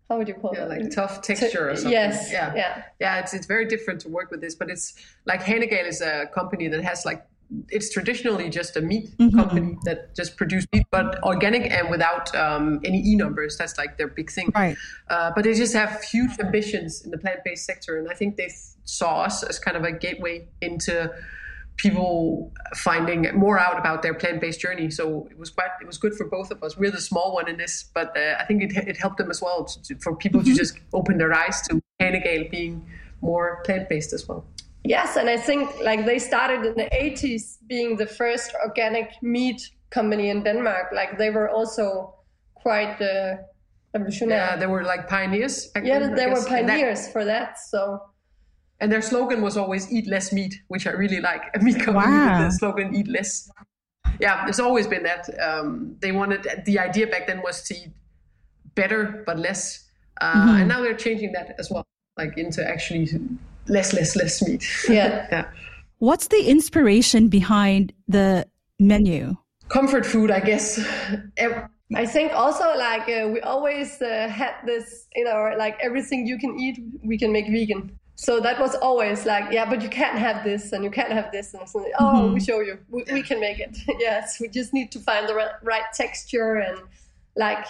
how 0.08 0.18
would 0.18 0.28
you 0.28 0.34
call 0.34 0.52
Yeah, 0.54 0.64
it 0.64 0.68
like 0.68 0.90
tough 0.90 1.23
texture 1.23 1.70
or 1.70 1.75
something. 1.76 1.92
yes 1.92 2.30
Yeah. 2.30 2.54
yeah 2.54 2.82
yeah 3.00 3.18
it's, 3.20 3.32
it's 3.34 3.46
very 3.46 3.66
different 3.66 4.00
to 4.02 4.08
work 4.08 4.30
with 4.30 4.40
this 4.40 4.54
but 4.54 4.70
it's 4.70 4.94
like 5.26 5.42
Hanegal 5.42 5.87
is 5.87 6.00
a 6.00 6.26
company 6.34 6.68
that 6.68 6.82
has 6.84 7.04
like 7.04 7.25
it's 7.68 7.90
traditionally 7.92 8.49
just 8.49 8.75
a 8.76 8.80
meat 8.80 9.11
company 9.34 9.76
that 9.84 10.14
just 10.16 10.37
produce 10.37 10.66
meat 10.73 10.87
but 10.90 11.23
organic 11.23 11.70
and 11.70 11.90
without 11.90 12.34
um, 12.34 12.80
any 12.84 12.99
e 13.06 13.14
numbers 13.16 13.56
that's 13.58 13.76
like 13.78 13.96
their 13.99 14.08
big 14.08 14.30
thing 14.30 14.50
Right. 14.54 14.76
uh, 15.08 15.30
but 15.34 15.44
they 15.44 15.52
just 15.54 15.75
have 15.75 16.02
huge 16.04 16.38
ambitions 16.40 17.02
in 17.04 17.11
the 17.11 17.18
plant-based 17.18 17.64
sector 17.64 17.99
and 17.99 18.08
i 18.11 18.14
think 18.14 18.37
they 18.37 18.50
saw 18.84 19.23
us 19.23 19.42
as 19.42 19.58
kind 19.58 19.76
of 19.76 19.84
a 19.84 19.92
gateway 19.92 20.46
into 20.62 21.11
people 21.76 22.52
finding 22.76 23.26
more 23.35 23.59
out 23.59 23.78
about 23.78 24.02
their 24.02 24.14
plant-based 24.14 24.61
journey 24.61 24.90
so 24.90 25.26
it 25.31 25.38
was 25.38 25.50
quite 25.50 25.71
it 25.81 25.87
was 25.87 25.99
good 25.99 26.14
for 26.14 26.25
both 26.26 26.50
of 26.50 26.62
us 26.62 26.76
we're 26.76 26.90
the 26.90 27.00
small 27.00 27.35
one 27.35 27.49
in 27.49 27.57
this 27.57 27.85
but 27.95 28.16
uh, 28.16 28.35
i 28.38 28.45
think 28.45 28.62
it, 28.62 28.71
it 28.88 28.97
helped 28.97 29.19
them 29.19 29.31
as 29.31 29.40
well 29.43 29.64
to, 29.64 29.83
to- 29.83 29.97
for 30.00 30.14
people 30.16 30.43
to 30.43 30.54
just 30.54 30.78
open 30.93 31.19
their 31.19 31.33
eyes 31.35 31.62
to 31.62 31.81
Hanegal 32.00 32.50
being 32.50 32.87
more 33.21 33.62
plant-based 33.64 34.12
as 34.12 34.28
well 34.28 34.45
Yes, 34.87 35.16
and 35.16 35.31
I 35.31 35.38
think 35.38 35.71
like 35.83 36.04
they 36.04 36.19
started 36.19 36.61
in 36.66 36.75
the 36.75 36.90
80s 36.93 37.57
being 37.66 37.97
the 37.97 38.07
first 38.07 38.52
organic 38.62 39.09
meat 39.23 39.71
company 39.88 40.28
in 40.28 40.43
Denmark. 40.45 40.93
Like 40.93 41.16
they 41.16 41.31
were 41.31 41.49
also 41.49 42.14
quite 42.54 43.00
uh, 43.00 43.37
revolutionary. 43.95 44.38
yeah 44.40 44.57
they 44.57 44.66
were 44.66 44.85
like 44.85 45.09
pioneers 45.09 45.71
Yeah, 45.75 46.00
they 46.00 46.26
were. 46.26 46.37
And 46.37 46.37
that- 46.37 46.49
pioneers 46.66 47.09
for 47.09 47.25
that. 47.25 47.59
So 47.59 47.99
and 48.85 48.93
their 48.93 49.00
slogan 49.03 49.41
was 49.41 49.57
always 49.57 49.91
eat 49.97 50.07
less 50.14 50.33
meat 50.33 50.55
which 50.69 50.85
i 50.87 50.91
really 50.91 51.21
like. 51.31 51.43
A 51.55 51.59
meat 51.67 51.79
company 51.81 52.12
Wow. 52.17 52.43
with 52.43 52.53
the 52.53 52.59
slogan 52.61 52.95
eat 52.95 53.09
less. 53.17 53.33
Yeah 54.21 54.47
it's 54.50 54.61
always 54.61 54.87
been 54.87 55.05
that. 55.11 55.25
Um, 55.49 55.97
they 56.03 56.12
wanted 56.12 56.41
the 56.67 56.76
idea 56.79 57.07
back 57.07 57.26
then 57.26 57.41
was 57.43 57.62
to 57.69 57.75
eat 57.75 57.93
better 58.75 59.23
but 59.26 59.37
less. 59.38 59.62
Uh, 60.21 60.59
and 60.61 60.69
now 60.69 60.81
they're 60.83 61.03
changing 61.09 61.33
that 61.33 61.55
as 61.59 61.67
well 61.71 61.85
like 62.23 62.37
into 62.45 62.61
actually 62.75 63.09
less 63.76 63.93
less 63.99 64.14
less 64.21 64.35
meat. 64.47 64.62
Yeah, 64.88 65.26
yeah. 65.35 65.47
What's 65.99 66.29
the 66.29 66.43
inspiration 66.55 67.29
behind 67.29 67.93
the 68.17 68.47
menu? 68.79 69.37
comfort 69.71 70.05
food 70.05 70.31
i 70.31 70.41
guess. 70.41 70.67
I 71.95 72.07
think 72.07 72.33
also 72.33 72.64
like 72.76 73.09
uh, 73.09 73.29
we 73.35 73.41
always 73.41 74.00
uh, 74.03 74.29
had 74.29 74.55
this 74.67 75.07
in 75.21 75.26
our 75.26 75.57
like 75.57 75.76
everything 75.81 76.26
you 76.26 76.38
can 76.38 76.53
eat 76.59 76.76
we 77.11 77.17
can 77.19 77.31
make 77.33 77.47
vegan. 77.57 77.81
So 78.16 78.38
that 78.40 78.61
was 78.61 78.75
always 78.76 79.26
like 79.26 79.52
yeah, 79.52 79.68
but 79.68 79.83
you 79.83 79.88
can't 79.88 80.18
have 80.18 80.44
this 80.44 80.73
and 80.73 80.85
you 80.85 80.90
can't 80.90 81.12
have 81.12 81.33
this 81.33 81.52
and 81.54 81.68
something. 81.68 81.92
Oh, 81.99 82.33
we 82.33 82.40
show 82.40 82.61
you, 82.61 82.78
we, 82.88 83.04
we 83.12 83.23
can 83.23 83.40
make 83.40 83.59
it. 83.59 83.76
yes, 83.99 84.40
we 84.40 84.49
just 84.49 84.73
need 84.73 84.92
to 84.92 85.00
find 85.00 85.28
the 85.28 85.35
right, 85.35 85.50
right 85.62 85.85
texture 85.92 86.56
and 86.56 86.78
like 87.37 87.66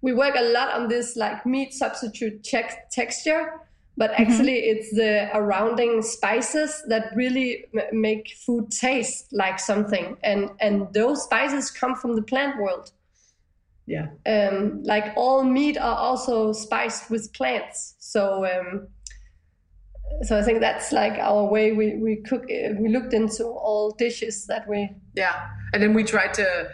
we 0.00 0.12
work 0.12 0.36
a 0.36 0.52
lot 0.52 0.72
on 0.72 0.88
this 0.88 1.16
like 1.16 1.44
meat 1.44 1.74
substitute 1.74 2.44
check 2.44 2.90
texture. 2.90 3.54
But 3.96 4.12
actually, 4.12 4.58
it's 4.60 4.90
the 4.92 5.28
surrounding 5.32 6.02
spices 6.02 6.84
that 6.86 7.10
really 7.16 7.64
m- 7.76 8.00
make 8.00 8.32
food 8.46 8.70
taste 8.70 9.26
like 9.32 9.58
something, 9.58 10.16
and 10.22 10.50
and 10.60 10.86
those 10.94 11.24
spices 11.24 11.72
come 11.72 11.96
from 11.96 12.14
the 12.14 12.22
plant 12.22 12.60
world 12.60 12.92
yeah 13.88 14.08
um, 14.26 14.82
like 14.84 15.14
all 15.16 15.42
meat 15.42 15.78
are 15.78 15.96
also 15.96 16.52
spiced 16.52 17.10
with 17.10 17.32
plants. 17.32 17.94
So 17.98 18.44
um, 18.44 18.86
so 20.22 20.36
I 20.36 20.42
think 20.42 20.60
that's 20.60 20.92
like 20.92 21.18
our 21.18 21.44
way 21.44 21.72
we 21.72 21.96
we 21.96 22.16
cook. 22.16 22.44
We 22.48 22.88
looked 22.88 23.14
into 23.14 23.44
all 23.44 23.94
dishes 23.98 24.46
that 24.46 24.68
we 24.68 24.90
Yeah, 25.14 25.34
and 25.72 25.82
then 25.82 25.94
we 25.94 26.04
tried 26.04 26.34
to. 26.34 26.68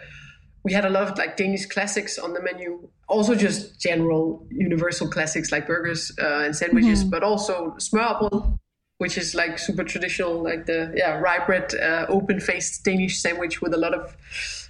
We 0.63 0.73
had 0.73 0.85
a 0.85 0.89
lot 0.89 1.03
of 1.03 1.17
like 1.17 1.37
Danish 1.37 1.67
classics 1.67 2.17
on 2.17 2.33
the 2.33 2.41
menu, 2.41 2.89
also 3.07 3.35
just 3.35 3.79
general 3.79 4.47
universal 4.49 5.07
classics 5.07 5.51
like 5.51 5.67
burgers 5.67 6.11
uh, 6.19 6.39
and 6.45 6.55
sandwiches, 6.55 7.03
but 7.03 7.21
also 7.21 7.75
smørrebrød, 7.77 8.57
which 8.97 9.17
is 9.17 9.35
like 9.35 9.59
super 9.59 9.83
traditional, 9.83 10.41
like 10.41 10.65
the 10.65 10.91
yeah 10.95 11.19
rye 11.19 11.45
bread, 11.45 11.75
uh, 11.75 12.05
open-faced 12.09 12.83
Danish 12.83 13.21
sandwich 13.21 13.61
with 13.61 13.73
a 13.73 13.77
lot 13.77 13.93
of 13.93 14.17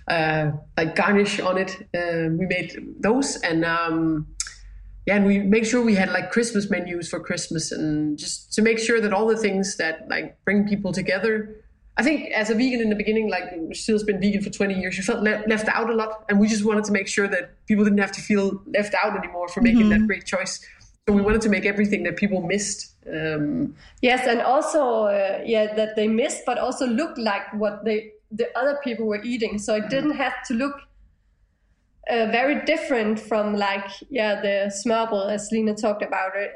uh, 0.08 0.52
like 0.78 0.96
garnish 0.96 1.40
on 1.40 1.58
it. 1.58 1.78
Uh, 1.94 2.30
we 2.38 2.46
made 2.46 2.76
those, 3.00 3.38
and 3.38 3.64
um, 3.64 4.28
yeah, 5.06 5.16
and 5.16 5.26
we 5.26 5.40
make 5.40 5.66
sure 5.66 5.84
we 5.84 5.96
had 5.96 6.10
like 6.10 6.32
Christmas 6.32 6.70
menus 6.70 7.10
for 7.10 7.20
Christmas, 7.20 7.72
and 7.72 8.18
just 8.18 8.54
to 8.54 8.62
make 8.62 8.80
sure 8.80 9.00
that 9.00 9.14
all 9.14 9.28
the 9.28 9.38
things 9.38 9.78
that 9.78 10.08
like 10.10 10.44
bring 10.46 10.68
people 10.68 10.92
together. 10.92 11.62
I 11.98 12.04
think 12.04 12.30
as 12.32 12.50
a 12.50 12.56
vegan 12.56 12.82
in 12.82 12.90
the 12.90 12.96
beginning, 12.96 13.30
like 13.30 13.44
still 13.74 13.96
has 13.96 14.04
been 14.04 14.20
vegan 14.20 14.42
for 14.42 14.50
20 14.50 14.74
years, 14.74 14.98
you 14.98 15.04
felt 15.04 15.24
le- 15.24 15.44
left 15.48 15.70
out 15.70 15.90
a 15.90 15.94
lot, 15.94 16.26
and 16.28 16.40
we 16.40 16.48
just 16.48 16.66
wanted 16.66 16.84
to 16.86 16.92
make 16.92 17.08
sure 17.08 17.28
that 17.28 17.52
people 17.68 17.86
didn't 17.86 18.00
have 18.00 18.12
to 18.14 18.22
feel 18.22 18.62
left 18.68 18.94
out 19.02 19.16
anymore 19.16 19.48
for 19.48 19.62
making 19.62 19.90
that 19.90 20.06
great 20.08 20.26
choice. 20.26 20.60
So 21.08 21.14
we 21.14 21.22
wanted 21.22 21.42
to 21.42 21.50
make 21.50 21.66
everything 21.66 22.04
that 22.04 22.18
people 22.18 22.42
missed. 22.42 22.96
Um, 23.08 23.76
yes, 24.02 24.26
and 24.28 24.42
also 24.42 25.04
uh, 25.04 25.42
yeah 25.46 25.74
that 25.76 25.96
they 25.96 26.08
missed, 26.08 26.46
but 26.46 26.58
also 26.58 26.88
looked 26.88 27.20
like 27.20 27.54
what 27.54 27.86
they 27.86 28.12
the 28.32 28.48
other 28.58 28.80
people 28.84 29.06
were 29.06 29.24
eating. 29.24 29.60
So 29.60 29.76
it 29.76 29.90
didn't 29.90 30.16
have 30.16 30.34
to 30.48 30.56
look. 30.56 30.76
Uh, 32.08 32.28
very 32.32 32.64
different 32.66 33.20
from 33.20 33.56
like 33.56 33.90
yeah 34.12 34.40
the 34.40 34.72
smørrebrød 34.80 35.32
as 35.34 35.50
Line 35.52 35.76
talked 35.76 36.04
about 36.04 36.34
it. 36.36 36.52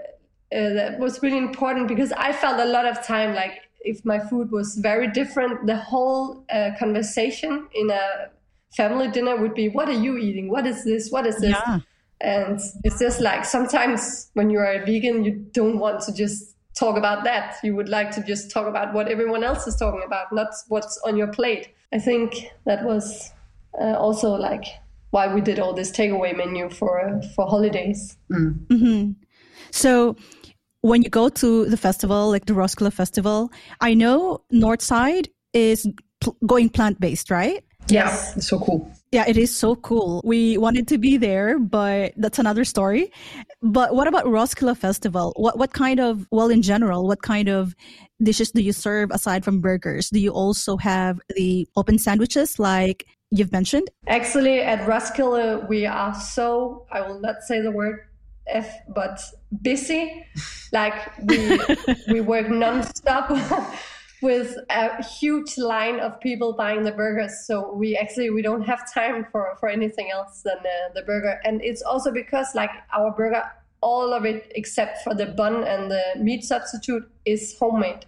Uh, 0.56 0.74
that 0.74 1.00
was 1.00 1.24
really 1.24 1.38
important 1.38 1.88
because 1.88 2.12
I 2.12 2.32
felt 2.34 2.60
a 2.60 2.66
lot 2.66 2.86
of 2.86 3.04
time 3.06 3.34
like 3.34 3.56
if 3.82 4.04
my 4.06 4.20
food 4.20 4.52
was 4.52 4.76
very 4.76 5.08
different, 5.08 5.66
the 5.66 5.76
whole 5.76 6.44
uh, 6.52 6.72
conversation 6.78 7.68
in 7.74 7.90
a 7.90 8.30
family 8.76 9.08
dinner 9.08 9.36
would 9.38 9.56
be, 9.56 9.70
"What 9.70 9.88
are 9.90 10.00
you 10.06 10.18
eating? 10.18 10.50
What 10.50 10.66
is 10.68 10.84
this? 10.84 11.10
What 11.10 11.26
is 11.26 11.38
this?" 11.38 11.58
Yeah. 11.66 11.80
And 12.22 12.60
it's 12.84 13.00
just 13.00 13.22
like 13.22 13.46
sometimes 13.46 14.30
when 14.34 14.50
you 14.50 14.60
are 14.60 14.74
a 14.74 14.86
vegan, 14.86 15.24
you 15.24 15.32
don't 15.54 15.80
want 15.80 16.02
to 16.02 16.14
just 16.14 16.56
talk 16.78 16.98
about 16.98 17.24
that. 17.24 17.58
You 17.64 17.76
would 17.76 17.90
like 17.90 18.12
to 18.12 18.22
just 18.24 18.52
talk 18.52 18.68
about 18.68 18.94
what 18.94 19.08
everyone 19.08 19.44
else 19.44 19.66
is 19.68 19.76
talking 19.76 20.04
about, 20.06 20.32
not 20.32 20.50
what's 20.68 21.00
on 21.08 21.18
your 21.18 21.28
plate. 21.28 21.70
I 21.94 22.00
think 22.00 22.52
that 22.66 22.84
was 22.84 23.32
uh, 23.80 23.94
also 23.94 24.32
like 24.32 24.66
why 25.12 25.34
we 25.34 25.42
did 25.42 25.60
all 25.60 25.74
this 25.74 25.92
takeaway 25.92 26.36
menu 26.36 26.70
for 26.70 27.00
uh, 27.00 27.22
for 27.36 27.48
holidays. 27.48 28.18
So 29.72 30.16
when 30.82 31.02
you 31.02 31.10
go 31.10 31.30
to 31.30 31.66
the 31.66 31.78
festival, 31.78 32.30
like 32.30 32.46
the 32.46 32.54
Roskilde 32.54 32.94
Festival, 32.94 33.52
I 33.82 33.94
know 33.94 34.44
Northside 34.54 35.28
is 35.54 35.88
pl- 36.22 36.38
going 36.46 36.70
plant 36.70 37.00
based, 37.00 37.30
right? 37.30 37.64
Yes. 37.88 38.38
it's 38.38 38.48
so 38.48 38.60
cool. 38.60 38.92
Yeah, 39.12 39.26
it 39.28 39.38
is 39.38 39.56
so 39.56 39.76
cool. 39.76 40.22
We 40.24 40.58
wanted 40.58 40.88
to 40.90 41.00
be 41.00 41.18
there, 41.18 41.58
but 41.58 42.14
that's 42.18 42.38
another 42.38 42.64
story. 42.64 43.12
But 43.64 43.96
what 43.96 44.08
about 44.08 44.28
Roskilde 44.28 44.78
Festival? 44.78 45.34
What 45.36 45.58
what 45.58 45.74
kind 45.74 46.00
of 46.00 46.28
well 46.32 46.50
in 46.50 46.62
general, 46.62 47.08
what 47.08 47.24
kind 47.24 47.50
of 47.50 47.76
dishes 48.22 48.52
do 48.52 48.62
you 48.62 48.74
serve 48.74 49.10
aside 49.12 49.44
from 49.44 49.62
burgers? 49.62 50.10
Do 50.10 50.20
you 50.20 50.32
also 50.32 50.78
have 50.78 51.20
the 51.36 51.68
open 51.76 51.98
sandwiches 51.98 52.60
like 52.60 53.06
you've 53.32 53.52
mentioned? 53.52 53.90
Actually, 54.08 54.60
at 54.60 54.88
Roskilde, 54.88 55.68
we 55.68 55.86
are 55.86 56.14
so, 56.14 56.86
I 56.92 57.02
will 57.02 57.20
not 57.20 57.42
say 57.44 57.62
the 57.62 57.72
word 57.72 58.00
F, 58.48 58.72
but 58.94 59.20
busy. 59.62 60.26
Like 60.72 61.18
we, 61.24 61.60
we 62.10 62.22
work 62.22 62.46
nonstop 62.46 63.28
with 64.22 64.56
a 64.70 65.04
huge 65.04 65.58
line 65.58 66.00
of 66.00 66.20
people 66.20 66.54
buying 66.54 66.84
the 66.84 66.92
burgers. 66.92 67.48
So 67.48 67.74
we 67.74 67.98
actually, 67.98 68.30
we 68.30 68.44
don't 68.44 68.62
have 68.62 68.94
time 68.94 69.26
for, 69.32 69.58
for 69.60 69.68
anything 69.68 70.12
else 70.12 70.44
than 70.44 70.58
uh, 70.60 70.94
the 70.94 71.02
burger. 71.02 71.40
And 71.44 71.60
it's 71.64 71.82
also 71.82 72.12
because 72.12 72.54
like 72.54 72.70
our 72.96 73.10
burger, 73.10 73.42
all 73.82 74.14
of 74.14 74.26
it 74.26 74.52
except 74.54 75.00
for 75.04 75.16
the 75.16 75.26
bun 75.26 75.64
and 75.64 75.90
the 75.90 76.04
meat 76.20 76.44
substitute 76.44 77.10
is 77.26 77.58
homemade. 77.58 78.06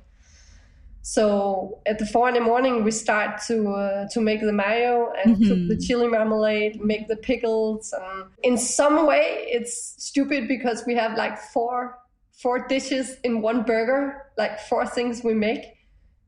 So 1.03 1.79
at 1.85 1.97
the 1.97 2.05
four 2.05 2.27
in 2.29 2.35
the 2.35 2.41
morning, 2.41 2.83
we 2.83 2.91
start 2.91 3.41
to 3.47 3.71
uh, 3.71 4.07
to 4.09 4.21
make 4.21 4.41
the 4.41 4.53
mayo 4.53 5.11
and 5.23 5.37
cook 5.37 5.67
the 5.67 5.77
chili 5.77 6.07
marmalade, 6.07 6.79
make 6.83 7.07
the 7.07 7.15
pickles. 7.15 7.93
And 7.93 8.25
in 8.43 8.57
some 8.57 9.07
way, 9.07 9.47
it's 9.47 9.95
stupid 9.97 10.47
because 10.47 10.83
we 10.85 10.95
have 10.95 11.17
like 11.17 11.39
four 11.39 11.97
four 12.33 12.67
dishes 12.67 13.17
in 13.23 13.41
one 13.41 13.63
burger, 13.63 14.25
like 14.37 14.59
four 14.59 14.85
things 14.85 15.23
we 15.23 15.33
make. 15.33 15.63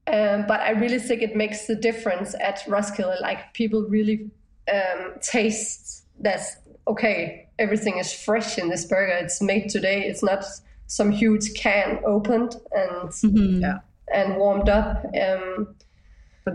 Um, 0.08 0.46
but 0.48 0.60
I 0.60 0.72
really 0.72 1.00
think 1.00 1.22
it 1.22 1.36
makes 1.36 1.66
the 1.68 1.76
difference 1.76 2.36
at 2.40 2.64
Roskilde. 2.68 3.22
Like 3.22 3.54
people 3.54 3.84
really 3.84 4.32
um, 4.72 5.14
taste 5.22 6.06
that 6.20 6.42
okay, 6.88 7.48
everything 7.60 8.00
is 8.00 8.12
fresh 8.12 8.58
in 8.58 8.70
this 8.70 8.86
burger. 8.86 9.14
It's 9.14 9.42
made 9.42 9.70
today. 9.70 10.04
It's 10.04 10.24
not 10.24 10.44
some 10.88 11.12
huge 11.12 11.54
can 11.54 12.00
opened 12.06 12.56
and 12.72 13.10
mm-hmm. 13.10 13.62
yeah. 13.62 13.80
And 14.14 14.38
warmed 14.38 14.70
up. 14.70 15.06
Um, 15.20 15.76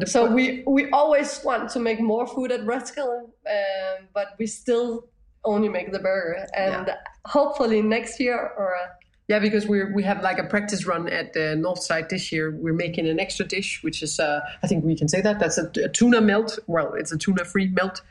so 0.04 0.30
we 0.30 0.62
we 0.66 0.90
always 0.90 1.40
want 1.44 1.70
to 1.70 1.80
make 1.80 2.00
more 2.00 2.26
food 2.26 2.52
at 2.52 2.64
Roskilde, 2.64 3.30
um, 3.46 4.06
but 4.12 4.28
we 4.38 4.46
still 4.46 5.08
only 5.44 5.68
make 5.68 5.92
the 5.92 5.98
burger, 5.98 6.46
and 6.54 6.88
yeah. 6.88 6.96
hopefully 7.24 7.80
next 7.82 8.20
year 8.20 8.38
or. 8.56 8.76
yeah, 9.28 9.38
because 9.38 9.66
we 9.66 9.84
we 9.84 10.02
have 10.02 10.22
like 10.22 10.38
a 10.38 10.44
practice 10.44 10.86
run 10.86 11.08
at 11.08 11.32
the 11.32 11.56
Northside 11.56 12.08
this 12.08 12.30
year. 12.30 12.50
We're 12.50 12.74
making 12.74 13.08
an 13.08 13.18
extra 13.18 13.46
dish, 13.46 13.82
which 13.82 14.02
is 14.02 14.20
uh, 14.20 14.40
I 14.62 14.66
think 14.66 14.84
we 14.84 14.94
can 14.94 15.08
say 15.08 15.20
that 15.22 15.38
that's 15.38 15.58
a, 15.58 15.70
a 15.84 15.88
tuna 15.88 16.20
melt. 16.20 16.58
Well, 16.66 16.92
it's 16.94 17.12
a 17.12 17.18
tuna 17.18 17.44
free 17.44 17.68
melt 17.68 18.02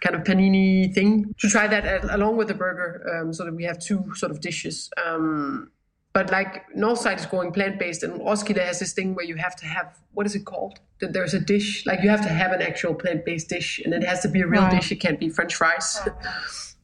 kind 0.00 0.14
of 0.14 0.22
panini 0.22 0.92
thing 0.94 1.34
to 1.38 1.48
try 1.48 1.66
that 1.66 1.84
at, 1.84 2.04
along 2.04 2.36
with 2.36 2.48
the 2.48 2.54
burger, 2.54 3.20
um, 3.20 3.32
so 3.32 3.44
that 3.44 3.54
we 3.54 3.64
have 3.64 3.78
two 3.78 4.14
sort 4.14 4.30
of 4.30 4.40
dishes. 4.40 4.90
Um, 5.04 5.70
but 6.18 6.32
like 6.32 6.66
Northside 6.74 7.18
is 7.20 7.26
going 7.26 7.52
plant 7.52 7.78
based, 7.78 8.02
and 8.02 8.20
Roskilde 8.20 8.58
has 8.58 8.80
this 8.80 8.92
thing 8.92 9.14
where 9.14 9.24
you 9.24 9.36
have 9.36 9.54
to 9.54 9.66
have 9.66 9.96
what 10.14 10.26
is 10.26 10.34
it 10.34 10.44
called? 10.44 10.80
That 11.00 11.12
there's 11.12 11.32
a 11.32 11.38
dish 11.38 11.86
like 11.86 12.02
you 12.02 12.10
have 12.10 12.22
to 12.22 12.28
have 12.28 12.50
an 12.50 12.60
actual 12.60 12.92
plant 13.02 13.24
based 13.24 13.48
dish, 13.48 13.80
and 13.84 13.94
it 13.94 14.02
has 14.02 14.22
to 14.22 14.28
be 14.28 14.40
a 14.40 14.48
real 14.48 14.62
wow. 14.62 14.70
dish. 14.76 14.90
It 14.90 14.96
can't 14.96 15.20
be 15.20 15.28
French 15.28 15.54
fries. 15.54 16.00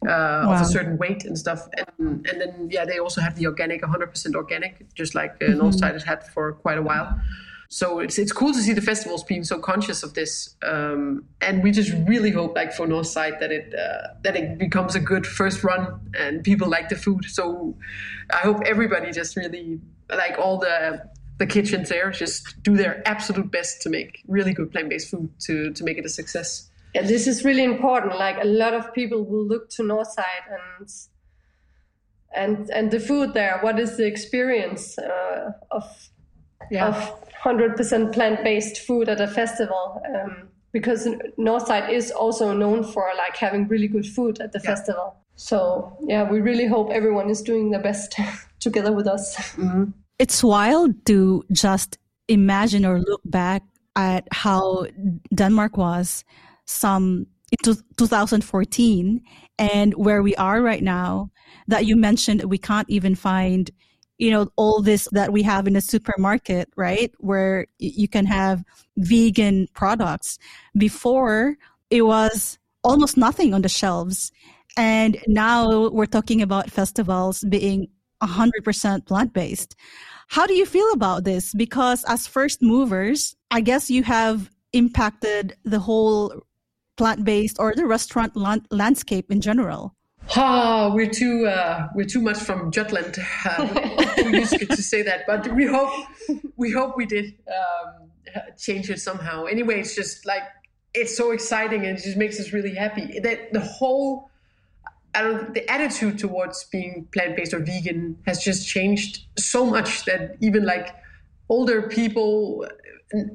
Uh, 0.05 0.45
wow. 0.47 0.53
of 0.57 0.61
a 0.61 0.65
certain 0.67 0.99
weight 0.99 1.25
and 1.25 1.39
stuff. 1.39 1.67
And, 1.79 2.27
and 2.27 2.39
then, 2.39 2.69
yeah, 2.71 2.85
they 2.85 2.99
also 2.99 3.23
have 3.23 3.37
the 3.37 3.47
organic, 3.47 3.81
100% 3.81 4.35
organic, 4.35 4.93
just 4.93 5.15
like 5.15 5.31
uh, 5.41 5.47
mm-hmm. 5.47 5.63
Northside 5.63 5.95
has 5.95 6.03
had 6.03 6.27
for 6.27 6.53
quite 6.53 6.77
a 6.77 6.83
while 6.83 7.19
so 7.75 7.99
it's 7.99 8.21
it's 8.21 8.31
cool 8.31 8.53
to 8.53 8.63
see 8.63 8.73
the 8.73 8.81
festivals 8.81 9.25
being 9.25 9.43
so 9.43 9.59
conscious 9.59 10.05
of 10.05 10.15
this, 10.15 10.55
um, 10.63 11.25
and 11.41 11.61
we 11.61 11.73
just 11.73 11.93
really 12.07 12.31
hope, 12.31 12.55
like 12.55 12.73
for 12.73 12.87
Northside, 12.87 13.41
that 13.41 13.51
it 13.51 13.75
uh, 13.75 14.15
that 14.23 14.37
it 14.37 14.59
becomes 14.59 14.95
a 14.95 15.01
good 15.01 15.27
first 15.27 15.65
run 15.65 15.99
and 16.17 16.45
people 16.45 16.69
like 16.69 16.89
the 16.89 16.95
food. 16.95 17.25
So 17.25 17.75
I 18.33 18.43
hope 18.49 18.63
everybody 18.65 19.11
just 19.11 19.37
really 19.37 19.81
like 20.09 20.39
all 20.39 20.59
the 20.59 21.03
the 21.39 21.47
kitchens 21.47 21.89
there 21.89 22.13
just 22.13 22.63
do 22.63 22.77
their 22.77 23.03
absolute 23.09 23.51
best 23.51 23.83
to 23.83 23.91
make 23.91 24.23
really 24.29 24.53
good 24.53 24.71
plant 24.71 24.89
based 24.89 25.11
food 25.11 25.29
to 25.47 25.73
to 25.73 25.83
make 25.83 25.99
it 25.99 26.07
a 26.07 26.09
success. 26.21 26.71
Yeah, 26.95 27.03
this 27.03 27.27
is 27.27 27.45
really 27.45 27.65
important. 27.65 28.17
Like 28.17 28.39
a 28.41 28.47
lot 28.47 28.75
of 28.75 28.95
people 28.95 29.25
will 29.25 29.45
look 29.45 29.69
to 29.71 29.83
Northside 29.83 30.47
and 30.79 30.89
and 32.37 32.71
and 32.71 32.93
the 32.93 33.01
food 33.01 33.35
there. 33.35 33.59
What 33.63 33.81
is 33.81 33.97
the 33.97 34.07
experience 34.07 34.97
uh, 34.97 35.51
of 35.73 35.85
yeah. 36.71 36.89
of 36.89 37.25
100% 37.43 38.13
plant-based 38.13 38.79
food 38.79 39.09
at 39.09 39.21
a 39.21 39.29
festival 39.29 40.03
um, 40.15 40.49
because 40.73 41.07
Northside 41.39 41.91
is 41.91 42.11
also 42.11 42.53
known 42.53 42.83
for 42.83 43.11
like 43.17 43.37
having 43.37 43.69
really 43.69 43.89
good 43.89 44.07
food 44.07 44.41
at 44.41 44.53
the 44.53 44.61
yeah. 44.63 44.71
festival. 44.71 45.17
So 45.37 45.97
yeah, 46.03 46.29
we 46.29 46.41
really 46.41 46.67
hope 46.67 46.91
everyone 46.91 47.29
is 47.29 47.43
doing 47.43 47.71
their 47.71 47.83
best 47.83 48.17
together 48.61 48.93
with 48.93 49.07
us. 49.07 49.37
Mm-hmm. 49.57 49.85
It's 50.19 50.43
wild 50.43 51.05
to 51.07 51.45
just 51.53 51.99
imagine 52.29 52.85
or 52.85 53.01
look 53.01 53.21
back 53.25 53.63
at 53.97 54.27
how 54.33 54.87
Denmark 55.35 55.77
was 55.77 56.25
some 56.67 57.27
in 57.53 57.77
2014 57.97 59.21
and 59.59 59.95
where 59.95 60.23
we 60.23 60.35
are 60.37 60.63
right 60.63 60.83
now 60.83 61.31
that 61.69 61.87
you 61.87 61.97
mentioned 61.97 62.43
we 62.45 62.59
can't 62.59 62.89
even 62.91 63.15
find 63.15 63.71
you 64.19 64.31
know 64.31 64.49
all 64.57 64.81
this 64.83 65.09
that 65.13 65.33
we 65.33 65.43
have 65.43 65.67
in 65.67 65.77
a 65.77 65.81
supermarket 65.81 66.69
right? 66.77 67.13
Where 67.19 67.67
you 67.79 68.09
can 68.09 68.27
have 68.27 68.65
vegan 68.97 69.69
products. 69.75 70.39
Before 70.77 71.57
it 71.91 72.03
was 72.03 72.59
almost 72.83 73.17
nothing 73.17 73.55
on 73.55 73.63
the 73.63 73.69
shelves. 73.69 74.33
And 74.77 75.19
now 75.27 75.89
we're 75.89 76.07
talking 76.07 76.43
about 76.43 76.71
festivals 76.71 77.45
being 77.49 77.89
100% 78.23 79.07
plant-based. 79.07 79.77
How 80.29 80.47
do 80.47 80.55
you 80.55 80.67
feel 80.67 80.91
about 80.93 81.23
this? 81.25 81.55
Because 81.55 82.03
as 82.05 82.27
first 82.27 82.61
movers 82.63 83.37
i 83.55 83.61
guess 83.61 83.89
you 83.89 84.03
have 84.03 84.51
impacted 84.73 85.57
the 85.65 85.79
whole 85.79 86.43
plant-based 86.97 87.57
or 87.61 87.73
the 87.75 87.87
restaurant 87.87 88.33
landscape 88.71 89.31
in 89.31 89.41
general 89.41 89.95
Oh, 90.37 90.93
we're 90.95 91.11
too 91.11 91.47
uh, 91.47 91.89
we're 91.95 92.07
too 92.07 92.21
much 92.21 92.39
from 92.39 92.71
Jutland. 92.71 93.19
Uh, 93.45 94.15
used 94.19 94.59
to 94.59 94.77
say 94.77 95.03
that, 95.03 95.27
but 95.27 95.53
we 95.55 95.67
hope 95.67 95.93
we 96.57 96.73
hope 96.73 96.97
we 96.97 97.07
did 97.07 97.35
um, 97.49 98.11
change 98.59 98.91
it 98.91 99.01
somehow. 99.01 99.45
Anyway, 99.45 99.81
it's 99.81 99.95
just 99.95 100.27
like 100.27 100.43
it's 100.95 101.17
so 101.17 101.33
exciting 101.33 101.85
and 101.87 101.99
it 101.99 102.03
just 102.03 102.17
makes 102.17 102.41
us 102.41 102.53
really 102.53 102.75
happy. 102.75 103.21
That 103.21 103.53
the 103.53 103.61
whole 103.61 104.31
I 105.15 105.23
don't 105.23 105.55
the 105.55 105.71
attitude 105.71 106.19
towards 106.19 106.65
being 106.65 107.07
plant 107.13 107.37
based 107.37 107.55
or 107.55 107.61
vegan 107.61 108.19
has 108.27 108.43
just 108.43 108.67
changed 108.67 109.25
so 109.39 109.67
much 109.67 110.05
that 110.07 110.37
even 110.41 110.65
like 110.65 110.95
older 111.49 111.83
people 111.83 112.67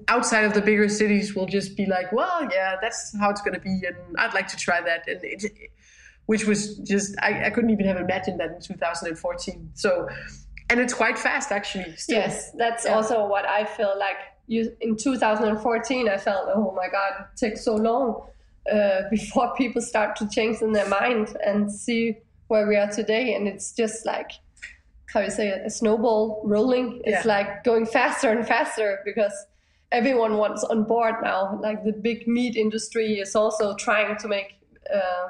outside 0.07 0.43
of 0.43 0.53
the 0.53 0.61
bigger 0.61 0.89
cities 0.89 1.35
will 1.35 1.45
just 1.45 1.77
be 1.77 1.85
like, 1.85 2.11
well, 2.11 2.47
yeah, 2.51 2.75
that's 2.81 3.15
how 3.17 3.29
it's 3.29 3.41
going 3.41 3.53
to 3.53 3.59
be, 3.59 3.81
and 3.87 3.95
I'd 4.17 4.33
like 4.33 4.47
to 4.49 4.57
try 4.57 4.81
that, 4.81 5.07
and 5.07 5.23
it, 5.23 5.71
which 6.29 6.45
was 6.45 6.77
just 6.77 7.15
I, 7.23 7.47
I, 7.47 7.49
couldn't 7.49 7.71
even 7.71 7.87
have 7.87 7.97
imagined 7.97 8.39
that 8.39 8.51
in 8.51 8.61
2014. 8.61 9.71
So, 9.73 10.07
and 10.69 10.79
it's 10.79 10.93
quite 10.93 11.17
fast 11.17 11.51
actually. 11.51 11.95
Still. 11.95 12.17
Yes, 12.17 12.51
that's 12.51 12.85
yeah. 12.85 12.93
also 12.93 13.25
what 13.25 13.47
I 13.47 13.65
feel 13.65 13.95
like. 13.97 14.17
You 14.45 14.71
in 14.79 14.95
2014, 14.95 16.07
I 16.07 16.17
felt 16.17 16.47
oh 16.53 16.71
my 16.75 16.87
god, 16.87 17.25
it 17.33 17.39
takes 17.39 17.65
so 17.65 17.73
long 17.75 18.27
uh, 18.71 19.01
before 19.09 19.55
people 19.55 19.81
start 19.81 20.15
to 20.17 20.29
change 20.29 20.61
in 20.61 20.71
their 20.71 20.87
mind 20.87 21.35
and 21.43 21.71
see 21.71 22.17
where 22.47 22.67
we 22.67 22.75
are 22.75 22.91
today, 22.91 23.33
and 23.33 23.47
it's 23.47 23.71
just 23.71 24.05
like 24.05 24.29
how 25.11 25.21
you 25.21 25.31
say 25.31 25.47
it, 25.47 25.65
a 25.65 25.69
snowball 25.71 26.43
rolling. 26.45 27.01
It's 27.05 27.25
yeah. 27.25 27.37
like 27.37 27.63
going 27.63 27.87
faster 27.87 28.29
and 28.29 28.47
faster 28.47 28.99
because 29.03 29.33
everyone 29.91 30.37
wants 30.37 30.63
on 30.63 30.83
board 30.83 31.15
now. 31.23 31.59
Like 31.59 31.83
the 31.83 31.93
big 31.93 32.27
meat 32.27 32.55
industry 32.55 33.19
is 33.19 33.35
also 33.35 33.75
trying 33.77 34.15
to 34.17 34.27
make. 34.27 34.59
Uh, 34.93 35.29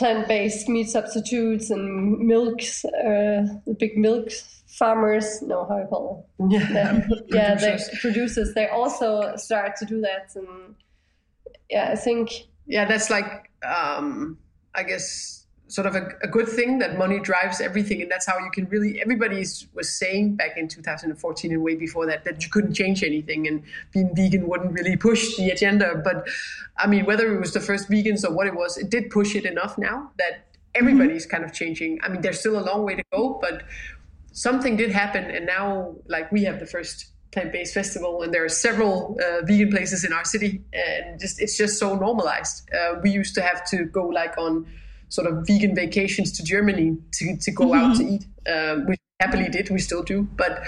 plant-based 0.00 0.66
meat 0.66 0.88
substitutes 0.88 1.68
and 1.68 2.18
milks, 2.20 2.86
uh, 2.86 3.44
the 3.66 3.76
big 3.78 3.98
milk 3.98 4.30
farmers, 4.66 5.42
no, 5.42 5.66
how 5.68 5.76
you 5.78 5.86
call 5.88 6.26
them? 6.38 6.50
Yeah, 6.50 7.06
yeah, 7.28 7.54
they 7.54 7.78
producers. 8.00 8.54
They 8.54 8.66
also 8.68 9.36
start 9.36 9.76
to 9.76 9.84
do 9.84 10.00
that, 10.00 10.30
and 10.34 10.74
yeah, 11.68 11.90
I 11.92 11.96
think 11.96 12.30
yeah, 12.66 12.86
that's 12.86 13.10
like 13.10 13.50
um, 13.62 14.38
I 14.74 14.84
guess 14.84 15.39
sort 15.70 15.86
of 15.86 15.94
a, 15.94 16.08
a, 16.22 16.26
good 16.26 16.48
thing 16.48 16.80
that 16.80 16.98
money 16.98 17.20
drives 17.20 17.60
everything 17.60 18.02
and 18.02 18.10
that's 18.10 18.26
how 18.26 18.36
you 18.38 18.50
can 18.50 18.64
really 18.66 19.00
everybody 19.00 19.38
was 19.72 19.88
saying 19.88 20.34
back 20.34 20.56
in 20.56 20.66
2014 20.66 21.52
and 21.52 21.62
way 21.62 21.76
before 21.76 22.06
that 22.06 22.24
that 22.24 22.42
you 22.42 22.50
couldn't 22.50 22.74
change 22.74 23.04
anything 23.04 23.46
and 23.46 23.62
being 23.92 24.10
vegan 24.14 24.48
wouldn't 24.48 24.72
really 24.72 24.96
push 24.96 25.36
the 25.36 25.48
agenda. 25.50 26.00
But 26.04 26.26
i 26.76 26.86
mean 26.86 27.06
whether 27.06 27.32
it 27.32 27.38
was 27.38 27.52
the 27.52 27.60
first 27.60 27.88
vegans 27.88 28.24
or 28.24 28.32
what 28.34 28.46
it 28.48 28.54
was 28.54 28.76
it 28.76 28.90
did 28.90 29.10
push 29.10 29.36
it 29.36 29.44
enough 29.44 29.78
now 29.78 30.10
that 30.18 30.48
everybody's 30.74 31.24
mm-hmm. 31.24 31.36
kind 31.36 31.44
of 31.44 31.52
changing. 31.52 32.00
I 32.02 32.08
mean 32.08 32.20
there's 32.20 32.40
still 32.40 32.58
a 32.58 32.64
long 32.64 32.84
way 32.84 32.96
to 32.96 33.04
go 33.12 33.38
but 33.40 33.62
something 34.32 34.76
did 34.76 34.90
happen 34.90 35.24
and 35.30 35.46
now 35.46 35.94
like 36.08 36.32
we 36.32 36.42
have 36.44 36.58
the 36.58 36.66
first 36.66 37.06
plant-based 37.30 37.72
festival 37.72 38.22
and 38.22 38.34
there 38.34 38.44
are 38.44 38.48
several 38.48 39.16
uh, 39.24 39.44
vegan 39.44 39.70
places 39.70 40.04
in 40.04 40.12
our 40.12 40.24
city 40.24 40.62
and 40.72 41.20
just 41.20 41.40
it's 41.40 41.56
just 41.56 41.78
so 41.78 41.94
normalized. 41.94 42.68
Uh, 42.74 42.96
we 43.04 43.10
used 43.10 43.36
to 43.36 43.40
have 43.40 43.64
to 43.70 43.84
go 43.84 44.04
like 44.08 44.36
on 44.36 44.66
sort 45.10 45.26
of 45.26 45.46
vegan 45.46 45.74
vacations 45.74 46.32
to 46.32 46.42
Germany 46.42 46.96
to, 47.12 47.36
to 47.36 47.50
go 47.50 47.66
mm-hmm. 47.66 47.90
out 47.90 47.96
to 47.96 48.04
eat, 48.04 48.24
um, 48.48 48.86
which 48.86 49.00
happily 49.20 49.48
did. 49.48 49.68
We 49.68 49.78
still 49.78 50.02
do, 50.02 50.26
but. 50.36 50.62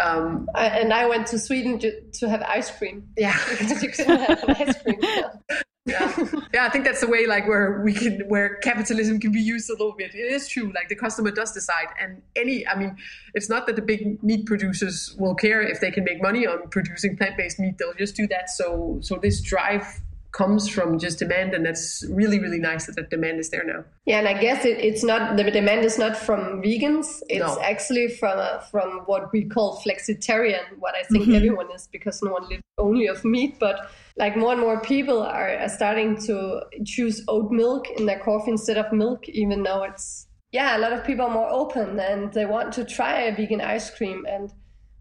Um, 0.00 0.48
I, 0.54 0.66
and 0.66 0.92
I 0.92 1.06
went 1.06 1.26
to 1.28 1.40
Sweden 1.40 1.80
to, 1.80 2.00
to 2.00 2.28
have 2.28 2.40
ice 2.42 2.70
cream. 2.70 3.08
Yeah, 3.16 3.36
because 3.50 3.82
you 3.82 3.90
couldn't 3.90 4.20
have 4.20 4.44
ice 4.46 4.80
cream. 4.80 4.98
Yeah. 5.02 5.30
yeah. 5.86 6.24
yeah, 6.54 6.64
I 6.66 6.68
think 6.68 6.84
that's 6.84 7.00
the 7.00 7.08
way 7.08 7.26
like 7.26 7.48
where 7.48 7.80
we 7.82 7.92
can 7.92 8.20
where 8.28 8.56
capitalism 8.56 9.18
can 9.18 9.32
be 9.32 9.40
used 9.40 9.68
a 9.70 9.72
little 9.72 9.96
bit. 9.96 10.14
It 10.14 10.30
is 10.30 10.46
true, 10.46 10.70
like 10.72 10.88
the 10.88 10.94
customer 10.94 11.32
does 11.32 11.50
decide, 11.50 11.88
and 12.00 12.22
any 12.36 12.64
I 12.68 12.78
mean, 12.78 12.96
it's 13.34 13.48
not 13.48 13.66
that 13.66 13.74
the 13.74 13.82
big 13.82 14.22
meat 14.22 14.46
producers 14.46 15.16
will 15.18 15.34
care 15.34 15.62
if 15.62 15.80
they 15.80 15.90
can 15.90 16.04
make 16.04 16.22
money 16.22 16.46
on 16.46 16.68
producing 16.68 17.16
plant 17.16 17.36
based 17.36 17.58
meat; 17.58 17.78
they'll 17.78 17.94
just 17.94 18.14
do 18.14 18.28
that. 18.28 18.50
So 18.50 18.98
so 19.00 19.16
this 19.16 19.40
drive 19.40 20.00
comes 20.38 20.68
from 20.68 21.00
just 21.00 21.18
demand 21.18 21.52
and 21.52 21.66
that's 21.66 22.04
really 22.10 22.38
really 22.38 22.60
nice 22.60 22.86
that 22.86 22.94
that 22.94 23.10
demand 23.10 23.40
is 23.40 23.50
there 23.50 23.64
now 23.64 23.84
yeah 24.06 24.18
and 24.20 24.28
i 24.28 24.32
guess 24.44 24.64
it, 24.64 24.78
it's 24.78 25.02
not 25.02 25.36
the 25.36 25.50
demand 25.50 25.84
is 25.84 25.98
not 25.98 26.16
from 26.16 26.62
vegans 26.62 27.08
it's 27.28 27.56
no. 27.56 27.60
actually 27.60 28.06
from 28.06 28.38
uh, 28.38 28.60
from 28.70 29.00
what 29.06 29.32
we 29.32 29.44
call 29.44 29.82
flexitarian 29.84 30.64
what 30.78 30.94
i 30.94 31.02
think 31.10 31.24
mm-hmm. 31.24 31.34
everyone 31.34 31.68
is 31.74 31.88
because 31.90 32.22
no 32.22 32.30
one 32.30 32.48
lives 32.48 32.62
only 32.78 33.08
of 33.08 33.24
meat 33.24 33.58
but 33.58 33.90
like 34.16 34.36
more 34.36 34.52
and 34.52 34.60
more 34.60 34.80
people 34.80 35.20
are, 35.22 35.56
are 35.58 35.68
starting 35.68 36.16
to 36.16 36.60
choose 36.84 37.24
oat 37.26 37.50
milk 37.50 37.90
in 37.98 38.06
their 38.06 38.20
coffee 38.20 38.52
instead 38.52 38.78
of 38.78 38.92
milk 38.92 39.28
even 39.28 39.64
though 39.64 39.82
it's 39.82 40.28
yeah 40.52 40.76
a 40.76 40.80
lot 40.84 40.92
of 40.92 41.04
people 41.04 41.26
are 41.26 41.34
more 41.40 41.50
open 41.50 41.98
and 41.98 42.32
they 42.32 42.46
want 42.46 42.72
to 42.72 42.84
try 42.84 43.22
a 43.22 43.34
vegan 43.34 43.60
ice 43.60 43.90
cream 43.90 44.24
and 44.28 44.52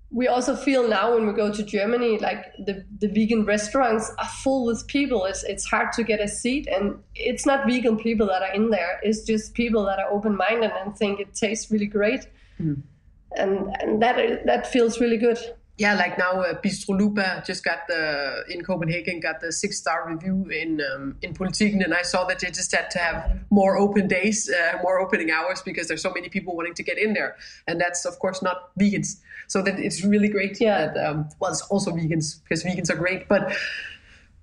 we 0.10 0.28
also 0.28 0.56
feel 0.56 0.88
now 0.88 1.14
when 1.16 1.28
we 1.28 1.34
go 1.34 1.52
to 1.52 1.64
Germany, 1.64 2.18
like 2.20 2.46
the, 2.66 2.86
the 3.00 3.10
vegan 3.10 3.44
restaurants 3.44 4.10
are 4.18 4.28
full 4.28 4.66
with 4.66 4.88
people. 4.88 5.26
It's 5.26 5.44
it's 5.44 5.66
hard 5.66 5.92
to 5.94 6.04
get 6.04 6.22
a 6.22 6.28
seat, 6.28 6.68
and 6.68 6.98
it's 7.16 7.46
not 7.46 7.68
vegan 7.68 7.98
people 7.98 8.28
that 8.28 8.42
are 8.42 8.54
in 8.54 8.70
there. 8.70 9.00
It's 9.04 9.24
just 9.24 9.54
people 9.54 9.86
that 9.86 10.00
are 10.00 10.10
open 10.10 10.38
minded 10.38 10.72
and 10.72 10.96
think 10.96 11.20
it 11.20 11.34
tastes 11.34 11.70
really 11.72 11.88
great, 11.88 12.28
mm. 12.60 12.82
and 13.36 13.76
and 13.82 14.02
that 14.02 14.46
that 14.46 14.68
feels 14.68 15.02
really 15.02 15.18
good 15.18 15.38
yeah, 15.78 15.94
like 15.94 16.18
now 16.18 16.42
uh, 16.42 16.60
Bistro 16.60 16.98
Lupa 16.98 17.44
just 17.46 17.64
got 17.64 17.88
the 17.88 18.44
in 18.50 18.64
Copenhagen 18.64 19.20
got 19.20 19.42
the 19.42 19.52
six 19.52 19.78
star 19.78 20.10
review 20.10 20.50
in 20.50 20.82
um, 20.82 21.18
in 21.22 21.34
Politiken, 21.34 21.84
and 21.84 21.94
I 21.94 22.02
saw 22.02 22.24
that 22.26 22.40
they 22.40 22.48
just 22.48 22.74
had 22.76 22.90
to 22.92 23.00
have 23.00 23.40
more 23.52 23.78
open 23.78 24.08
days, 24.08 24.50
uh, 24.50 24.80
more 24.82 25.00
opening 25.00 25.30
hours 25.30 25.62
because 25.62 25.88
there's 25.88 26.02
so 26.02 26.12
many 26.12 26.30
people 26.30 26.56
wanting 26.56 26.74
to 26.76 26.84
get 26.84 26.98
in 26.98 27.14
there, 27.14 27.36
and 27.68 27.80
that's 27.80 28.06
of 28.06 28.18
course 28.18 28.42
not 28.42 28.76
vegans. 28.80 29.18
So 29.48 29.62
that 29.62 29.80
it's 29.80 30.04
really 30.04 30.30
great. 30.30 30.60
Yeah. 30.60 30.88
That, 30.88 31.10
um, 31.10 31.30
well, 31.40 31.52
it's 31.52 31.62
also 31.62 31.92
vegans 31.92 32.42
because 32.44 32.64
vegans 32.64 32.90
are 32.90 32.98
great, 32.98 33.28
but 33.28 33.56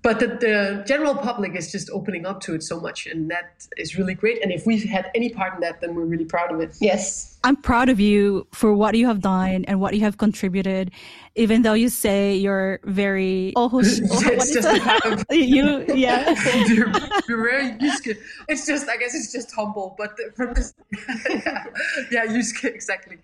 but 0.05 0.19
the, 0.19 0.27
the, 0.27 0.83
general 0.85 1.15
public 1.15 1.55
is 1.55 1.71
just 1.71 1.89
opening 1.89 2.27
up 2.27 2.39
to 2.39 2.53
it 2.53 2.61
so 2.61 2.79
much 2.79 3.07
and 3.07 3.31
that 3.31 3.65
is 3.75 3.97
really 3.97 4.13
great. 4.13 4.39
And 4.43 4.51
if 4.51 4.63
we've 4.63 4.83
had 4.83 5.09
any 5.15 5.29
part 5.29 5.55
in 5.55 5.61
that 5.61 5.81
then 5.81 5.95
we're 5.95 6.05
really 6.05 6.25
proud 6.25 6.53
of 6.53 6.59
it. 6.59 6.75
Yes. 6.79 7.39
I'm 7.43 7.55
proud 7.55 7.89
of 7.89 7.99
you 7.99 8.45
for 8.53 8.71
what 8.71 8.93
you 8.93 9.07
have 9.07 9.19
done 9.19 9.65
and 9.65 9.81
what 9.81 9.95
you 9.95 10.01
have 10.01 10.19
contributed 10.19 10.91
even 11.33 11.63
though 11.63 11.73
you 11.73 11.89
say 11.89 12.35
you're 12.35 12.79
very 12.83 13.53
oh, 13.55 13.71
oh 13.73 13.79
it's 13.79 14.53
just 14.53 14.69
kind 14.83 15.25
you 15.31 15.83
yeah. 15.95 16.35
You're, 16.67 16.91
you're, 17.27 17.43
very 17.43 17.75
it's 18.47 18.65
just 18.65 18.87
i 18.87 18.97
guess 18.97 19.13
it's 19.15 19.31
just 19.31 19.53
humble 19.53 19.95
but 19.97 20.11
from 20.35 20.53
this 20.53 20.73
yeah, 21.29 21.65
yeah 22.11 22.41
exactly. 22.63 23.17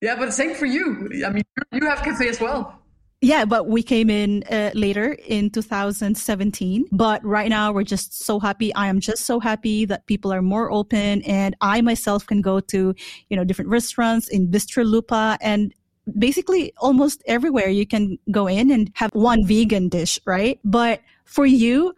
Yeah 0.00 0.16
but 0.16 0.34
same 0.34 0.54
for 0.54 0.66
you. 0.66 1.22
I 1.24 1.30
mean 1.30 1.44
you 1.72 1.86
have 1.86 2.02
cafe 2.02 2.28
as 2.28 2.40
well 2.40 2.80
yeah, 3.20 3.44
but 3.44 3.68
we 3.68 3.82
came 3.82 4.10
in 4.10 4.42
uh, 4.50 4.70
later 4.74 5.16
in 5.26 5.50
2017. 5.50 6.86
But 6.92 7.24
right 7.24 7.48
now, 7.48 7.72
we're 7.72 7.84
just 7.84 8.22
so 8.22 8.38
happy. 8.38 8.74
I 8.74 8.88
am 8.88 9.00
just 9.00 9.24
so 9.24 9.40
happy 9.40 9.84
that 9.86 10.06
people 10.06 10.32
are 10.32 10.42
more 10.42 10.70
open, 10.70 11.22
and 11.22 11.56
I 11.60 11.80
myself 11.80 12.26
can 12.26 12.42
go 12.42 12.60
to, 12.60 12.94
you 13.28 13.36
know, 13.36 13.44
different 13.44 13.70
restaurants 13.70 14.28
in 14.28 14.48
Bistro 14.48 14.84
Lupa 14.84 15.38
and 15.40 15.72
basically 16.18 16.72
almost 16.78 17.22
everywhere 17.26 17.68
you 17.68 17.86
can 17.86 18.18
go 18.30 18.46
in 18.46 18.70
and 18.70 18.90
have 18.94 19.10
one 19.14 19.46
vegan 19.46 19.88
dish, 19.88 20.20
right? 20.26 20.60
But 20.64 21.00
for 21.24 21.46
you, 21.46 21.94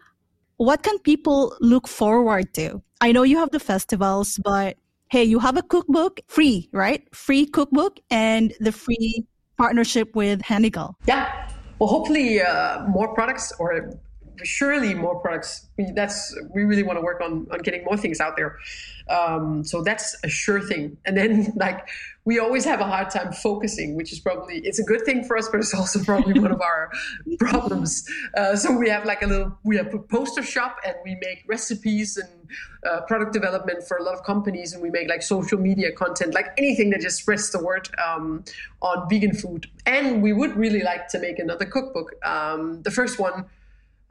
what 0.59 0.83
can 0.83 0.99
people 1.01 1.57
look 1.61 1.89
forward 1.89 2.55
to? 2.55 2.83
I 3.01 3.13
know 3.13 3.25
you 3.25 3.39
have 3.39 3.51
the 3.51 3.61
festivals, 3.61 4.39
but 4.43 4.77
hey, 5.11 5.25
you 5.25 5.39
have 5.39 5.57
a 5.57 5.63
cookbook 5.63 6.21
free, 6.29 6.69
right? 6.73 7.03
Free 7.15 7.47
cookbook 7.47 8.01
and 8.11 8.55
the 8.61 8.73
free 8.73 9.27
partnership 9.57 10.15
with 10.15 10.41
Hanegal. 10.43 10.95
Yeah. 11.07 11.51
Well, 11.79 11.89
hopefully 11.89 12.41
uh, 12.41 12.87
more 12.89 13.15
products 13.15 13.53
or 13.59 13.99
surely 14.45 14.95
more 14.95 15.19
products. 15.21 15.67
We, 15.77 15.91
that's 15.95 16.37
we 16.55 16.65
really 16.65 16.83
want 16.83 16.99
to 16.99 17.03
work 17.03 17.21
on 17.21 17.47
on 17.51 17.61
getting 17.61 17.85
more 17.85 17.97
things 17.97 18.21
out 18.21 18.37
there. 18.37 18.59
Um, 19.09 19.63
so 19.65 19.83
that's 19.83 20.17
a 20.25 20.29
sure 20.29 20.61
thing. 20.61 20.97
And 21.07 21.17
then 21.17 21.53
like 21.57 21.89
we 22.25 22.41
always 22.41 22.65
have 22.65 22.81
a 22.81 22.85
hard 22.85 23.11
time 23.11 23.33
focusing, 23.33 23.95
which 23.95 24.13
is 24.13 24.19
probably 24.19 24.59
it's 24.59 24.79
a 24.79 24.83
good 24.83 25.03
thing 25.03 25.25
for 25.25 25.37
us, 25.37 25.49
but 25.49 25.61
it's 25.61 25.75
also 25.75 26.03
probably 26.03 26.39
one 26.41 26.51
of 26.51 26.61
our 26.61 26.91
problems. 27.39 28.05
Uh, 28.37 28.57
so 28.57 28.77
we 28.77 28.89
have 28.89 29.05
like 29.05 29.23
a 29.23 29.27
little 29.27 29.57
we 29.65 29.77
have 29.77 29.95
a 29.95 29.99
poster 29.99 30.43
shop 30.43 30.79
and 30.85 30.97
we 31.05 31.17
make 31.23 31.45
recipes 31.47 32.17
and 32.17 32.49
uh, 32.89 33.01
product 33.03 33.33
development 33.33 33.87
for 33.87 33.97
a 33.97 34.03
lot 34.03 34.15
of 34.15 34.23
companies, 34.25 34.73
and 34.73 34.83
we 34.83 34.91
make 34.91 35.09
like 35.09 35.23
social 35.23 35.59
media 35.59 35.93
content, 35.93 36.35
like 36.35 36.47
anything 36.59 36.91
that 36.91 37.01
just 37.01 37.19
spreads 37.19 37.51
the 37.51 37.63
word 37.63 37.89
um, 38.05 38.45
on 38.83 39.09
vegan 39.09 39.35
food. 39.35 39.67
And 39.85 40.23
we 40.23 40.33
would 40.33 40.57
really 40.57 40.83
like 40.83 41.09
to 41.09 41.19
make 41.19 41.39
another 41.39 41.65
cookbook. 41.65 42.15
Um, 42.25 42.83
the 42.83 42.91
first 42.91 43.19
one 43.19 43.47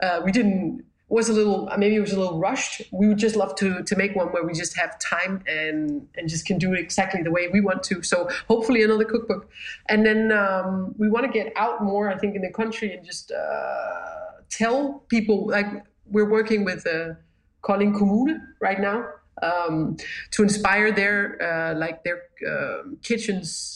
uh, 0.02 0.20
we 0.24 0.32
didn't 0.32 0.84
was 1.08 1.28
a 1.28 1.32
little 1.32 1.70
maybe 1.78 1.94
it 1.94 2.00
was 2.00 2.12
a 2.12 2.18
little 2.18 2.38
rushed. 2.38 2.82
We 2.92 3.06
would 3.06 3.18
just 3.18 3.36
love 3.36 3.54
to 3.56 3.82
to 3.82 3.96
make 3.96 4.16
one 4.16 4.28
where 4.28 4.44
we 4.44 4.52
just 4.52 4.76
have 4.76 4.98
time 4.98 5.42
and 5.46 6.08
and 6.16 6.28
just 6.28 6.46
can 6.46 6.58
do 6.58 6.72
it 6.72 6.80
exactly 6.80 7.22
the 7.22 7.30
way 7.30 7.48
we 7.48 7.60
want 7.60 7.82
to. 7.84 8.02
So 8.02 8.28
hopefully 8.48 8.82
another 8.82 9.04
cookbook. 9.04 9.48
And 9.88 10.04
then 10.04 10.32
um, 10.32 10.94
we 10.98 11.08
want 11.08 11.24
to 11.26 11.32
get 11.32 11.52
out 11.56 11.84
more 11.84 12.10
i 12.10 12.16
think 12.18 12.34
in 12.34 12.42
the 12.42 12.52
country 12.52 12.92
and 12.92 13.04
just 13.04 13.30
uh, 13.30 14.42
tell 14.48 15.04
people 15.08 15.46
like 15.48 15.66
we're 16.06 16.28
working 16.28 16.64
with 16.64 16.86
uh, 16.86 17.14
Kolding 17.62 17.92
Kommune 17.92 18.40
right 18.60 18.80
now 18.80 19.06
um, 19.42 19.96
to 20.30 20.42
inspire 20.42 20.92
their 20.92 21.40
uh, 21.42 21.74
like 21.78 22.04
their 22.04 22.22
uh, 22.48 22.82
kitchens 23.02 23.75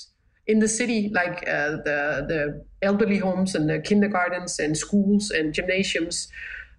in 0.51 0.59
the 0.59 0.69
city, 0.69 1.11
like 1.21 1.37
uh, 1.47 1.71
the 1.89 1.99
the 2.33 2.65
elderly 2.83 3.19
homes 3.19 3.55
and 3.55 3.69
the 3.69 3.79
kindergartens 3.79 4.59
and 4.59 4.77
schools 4.77 5.31
and 5.31 5.55
gymnasiums, 5.55 6.29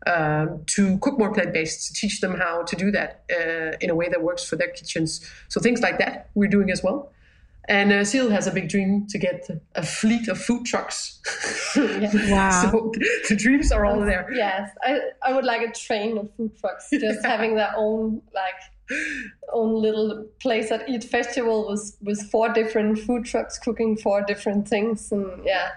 um, 0.08 0.64
to 0.76 0.98
cook 0.98 1.18
more 1.18 1.32
plant 1.34 1.54
based, 1.54 1.88
to 1.88 1.94
teach 1.94 2.22
them 2.22 2.34
how 2.36 2.64
to 2.64 2.76
do 2.76 2.92
that 2.92 3.24
uh, 3.32 3.78
in 3.80 3.90
a 3.90 3.96
way 3.96 4.10
that 4.10 4.22
works 4.22 4.44
for 4.44 4.56
their 4.58 4.70
kitchens. 4.70 5.22
So 5.48 5.62
things 5.62 5.82
like 5.82 5.98
that 6.00 6.30
we're 6.36 6.50
doing 6.50 6.70
as 6.72 6.84
well. 6.84 7.12
And 7.70 7.92
uh, 7.94 8.04
Seal 8.04 8.30
has 8.32 8.48
a 8.48 8.52
big 8.52 8.68
dream 8.70 9.08
to 9.08 9.18
get 9.18 9.48
a 9.76 9.84
fleet 9.84 10.28
of 10.28 10.38
food 10.38 10.66
trucks. 10.66 11.20
Wow. 11.76 12.70
so 12.72 12.92
the 13.30 13.36
dreams 13.36 13.72
are 13.72 13.86
all 13.86 14.02
there. 14.02 14.28
Yes. 14.34 14.70
I, 14.84 15.00
I 15.24 15.34
would 15.34 15.46
like 15.46 15.62
a 15.62 15.72
train 15.72 16.18
of 16.18 16.30
food 16.36 16.58
trucks, 16.60 16.90
just 16.92 17.24
having 17.34 17.56
their 17.56 17.74
own 17.78 18.22
like 18.34 18.60
own 19.54 19.82
little 19.82 20.26
place 20.40 20.72
at 20.72 20.88
each 20.90 21.06
festival 21.06 21.70
with 21.70 21.98
with 22.02 22.22
four 22.32 22.50
different 22.50 23.00
food 23.00 23.26
trucks 23.26 23.60
cooking 23.60 23.98
four 23.98 24.22
different 24.22 24.68
things 24.68 25.12
and 25.12 25.46
yeah. 25.46 25.70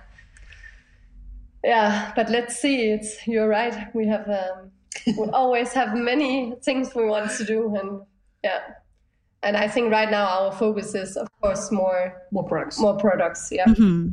Yeah 1.63 2.13
but 2.15 2.29
let's 2.31 2.57
see 2.57 2.91
it's 2.91 3.27
you're 3.27 3.49
right 3.49 3.95
we 3.95 4.07
have 4.07 4.29
um, 4.29 4.71
we 5.19 5.29
always 5.33 5.73
have 5.73 5.95
many 5.95 6.55
things 6.63 6.95
we 6.95 7.07
want 7.07 7.31
to 7.33 7.45
do 7.45 7.75
and 7.77 8.03
yeah. 8.43 8.61
And 9.43 9.57
i 9.57 9.69
think 9.69 9.93
right 9.93 10.11
now 10.11 10.27
our 10.27 10.53
focus 10.53 10.95
is 10.95 11.17
of 11.17 11.29
course 11.41 11.71
more 11.71 12.23
more 12.31 12.45
products. 12.45 12.79
more 12.79 12.97
products 12.97 13.49
yeah. 13.51 13.67
Mm-hmm. 13.67 14.09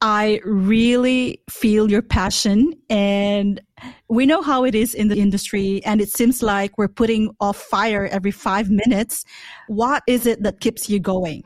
I 0.00 0.40
really 0.44 1.42
feel 1.50 1.90
your 1.90 2.02
passion 2.02 2.72
and 2.88 3.60
we 4.08 4.26
know 4.26 4.42
how 4.42 4.64
it 4.64 4.74
is 4.74 4.94
in 4.94 5.08
the 5.08 5.18
industry 5.18 5.82
and 5.84 6.00
it 6.00 6.10
seems 6.10 6.42
like 6.42 6.78
we're 6.78 6.86
putting 6.88 7.34
off 7.40 7.56
fire 7.56 8.06
every 8.06 8.30
five 8.30 8.70
minutes. 8.70 9.24
What 9.66 10.04
is 10.06 10.24
it 10.26 10.42
that 10.44 10.60
keeps 10.60 10.88
you 10.88 11.00
going? 11.00 11.42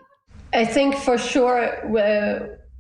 I 0.53 0.67
think 0.67 0.97
for 0.97 1.17
sure, 1.17 1.89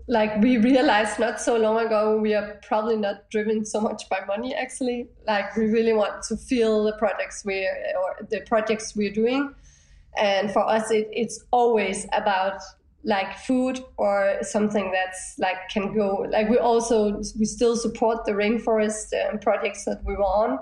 like 0.09 0.39
we 0.43 0.59
realized 0.59 1.19
not 1.19 1.41
so 1.41 1.57
long 1.57 1.87
ago, 1.87 2.19
we 2.21 2.35
are 2.35 2.61
probably 2.67 2.97
not 2.97 3.31
driven 3.31 3.65
so 3.65 3.81
much 3.81 4.07
by 4.11 4.21
money 4.27 4.55
actually. 4.55 5.09
Like 5.27 5.57
we 5.57 5.67
really 5.67 5.95
want 5.95 6.23
to 6.25 6.37
feel 6.37 6.85
the 6.85 6.93
projects 6.99 7.45
we 7.47 7.67
or 7.67 8.27
the 8.29 8.43
projects 8.43 8.95
we're 8.95 9.13
doing. 9.13 9.55
And 10.19 10.53
for 10.53 10.69
us, 10.69 10.91
it, 10.91 11.09
it's 11.11 11.43
always 11.51 12.07
about 12.13 12.61
like 13.05 13.37
food 13.39 13.81
or 13.97 14.39
something 14.43 14.93
that's 14.93 15.35
like 15.39 15.69
can 15.69 15.95
go 15.95 16.27
like 16.31 16.49
we 16.49 16.57
also 16.57 17.21
we 17.39 17.45
still 17.45 17.77
support 17.77 18.25
the 18.25 18.33
rainforest 18.33 19.13
um, 19.29 19.39
projects 19.39 19.85
that 19.85 20.01
we 20.05 20.15
were 20.15 20.23
on. 20.23 20.59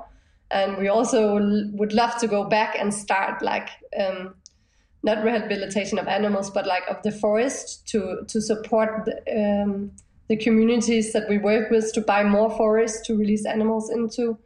And 0.53 0.79
we 0.79 0.89
also 0.89 1.35
would 1.75 1.93
love 1.93 2.17
to 2.19 2.27
go 2.27 2.45
back 2.45 2.77
and 2.77 2.93
start 2.93 3.41
like 3.41 3.69
um, 3.97 4.35
not 5.03 5.23
rehabilitation 5.23 5.99
of 5.99 6.09
animals 6.09 6.51
but 6.51 6.67
like 6.67 6.83
of 6.89 7.03
the 7.03 7.13
forest 7.13 7.87
to 7.89 8.23
to 8.27 8.41
support 8.41 9.05
the, 9.05 9.63
um, 9.63 9.93
the 10.29 10.37
communities 10.37 11.13
that 11.13 11.29
we 11.29 11.39
work 11.39 11.71
with 11.71 11.93
to 11.93 12.01
buy 12.01 12.23
more 12.25 12.51
forests 12.51 13.07
to 13.07 13.17
release 13.17 13.45
animals 13.45 13.91
into 13.91 14.39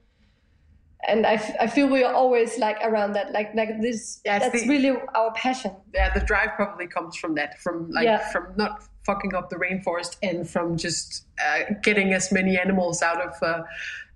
and 1.07 1.27
I, 1.27 1.35
f- 1.35 1.57
I 1.61 1.67
feel 1.67 1.89
we 1.89 2.03
are 2.03 2.13
always 2.13 2.59
like 2.59 2.79
around 2.83 3.13
that 3.13 3.33
like 3.33 3.55
like 3.55 3.81
this 3.81 4.21
yeah, 4.25 4.39
that's 4.39 4.63
the, 4.63 4.69
really 4.69 4.97
our 5.15 5.33
passion. 5.33 5.73
Yeah 5.95 6.13
the 6.13 6.21
drive 6.21 6.51
probably 6.57 6.87
comes 6.87 7.17
from 7.17 7.35
that 7.35 7.61
from 7.61 7.91
like 7.91 8.05
yeah. 8.05 8.31
from 8.31 8.53
not 8.57 8.85
fucking 9.05 9.35
up 9.35 9.51
the 9.51 9.57
rainforest 9.57 10.17
and 10.23 10.49
from 10.49 10.77
just 10.77 11.27
uh, 11.45 11.75
getting 11.83 12.13
as 12.15 12.33
many 12.33 12.57
animals 12.59 13.03
out 13.03 13.21
of 13.21 13.43
uh, 13.43 13.63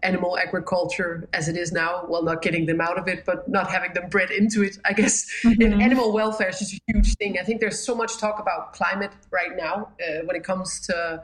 animal 0.03 0.39
agriculture 0.39 1.29
as 1.35 1.49
it 1.49 1.57
is 1.57 1.73
now. 1.73 2.07
Well 2.09 2.23
not 2.23 2.41
getting 2.41 2.67
them 2.67 2.81
out 2.81 2.99
of 2.99 3.07
it 3.09 3.25
but 3.27 3.49
not 3.49 3.71
having 3.71 3.93
them 3.93 4.09
bred 4.09 4.31
into 4.31 4.63
it 4.63 4.79
i 4.85 4.93
guess. 4.93 5.27
Mm-hmm. 5.45 5.81
animal 5.81 6.13
welfare 6.13 6.49
is 6.49 6.59
just 6.59 6.75
a 6.75 6.81
huge 6.87 7.15
thing. 7.17 7.39
I 7.39 7.45
think 7.45 7.61
there's 7.61 7.85
so 7.85 7.95
much 7.95 8.19
talk 8.19 8.39
about 8.39 8.73
climate 8.73 9.13
right 9.31 9.57
now 9.57 9.91
uh, 10.01 10.25
when 10.25 10.37
it 10.37 10.45
comes 10.45 10.81
to 10.87 11.23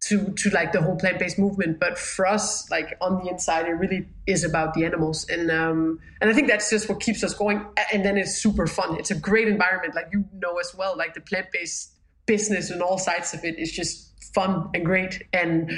to 0.00 0.32
to 0.32 0.50
like 0.50 0.72
the 0.72 0.80
whole 0.80 0.96
plant 0.96 1.18
based 1.18 1.38
movement. 1.38 1.78
But 1.78 1.98
for 1.98 2.26
us, 2.26 2.70
like 2.70 2.96
on 3.00 3.22
the 3.22 3.30
inside, 3.30 3.66
it 3.66 3.72
really 3.72 4.06
is 4.26 4.44
about 4.44 4.74
the 4.74 4.84
animals, 4.84 5.28
and 5.28 5.50
um, 5.50 6.00
and 6.20 6.30
I 6.30 6.32
think 6.32 6.48
that's 6.48 6.70
just 6.70 6.88
what 6.88 7.00
keeps 7.00 7.22
us 7.22 7.34
going. 7.34 7.64
And 7.92 8.04
then 8.04 8.16
it's 8.16 8.36
super 8.36 8.66
fun. 8.66 8.96
It's 8.98 9.10
a 9.10 9.14
great 9.14 9.48
environment, 9.48 9.94
like 9.94 10.08
you 10.12 10.24
know 10.32 10.58
as 10.58 10.74
well. 10.74 10.96
Like 10.96 11.14
the 11.14 11.20
plant 11.20 11.46
based 11.52 11.92
business 12.26 12.70
and 12.70 12.82
all 12.82 12.98
sides 12.98 13.34
of 13.34 13.44
it 13.44 13.58
is 13.58 13.72
just 13.72 14.12
fun 14.34 14.70
and 14.74 14.84
great, 14.84 15.22
and 15.32 15.70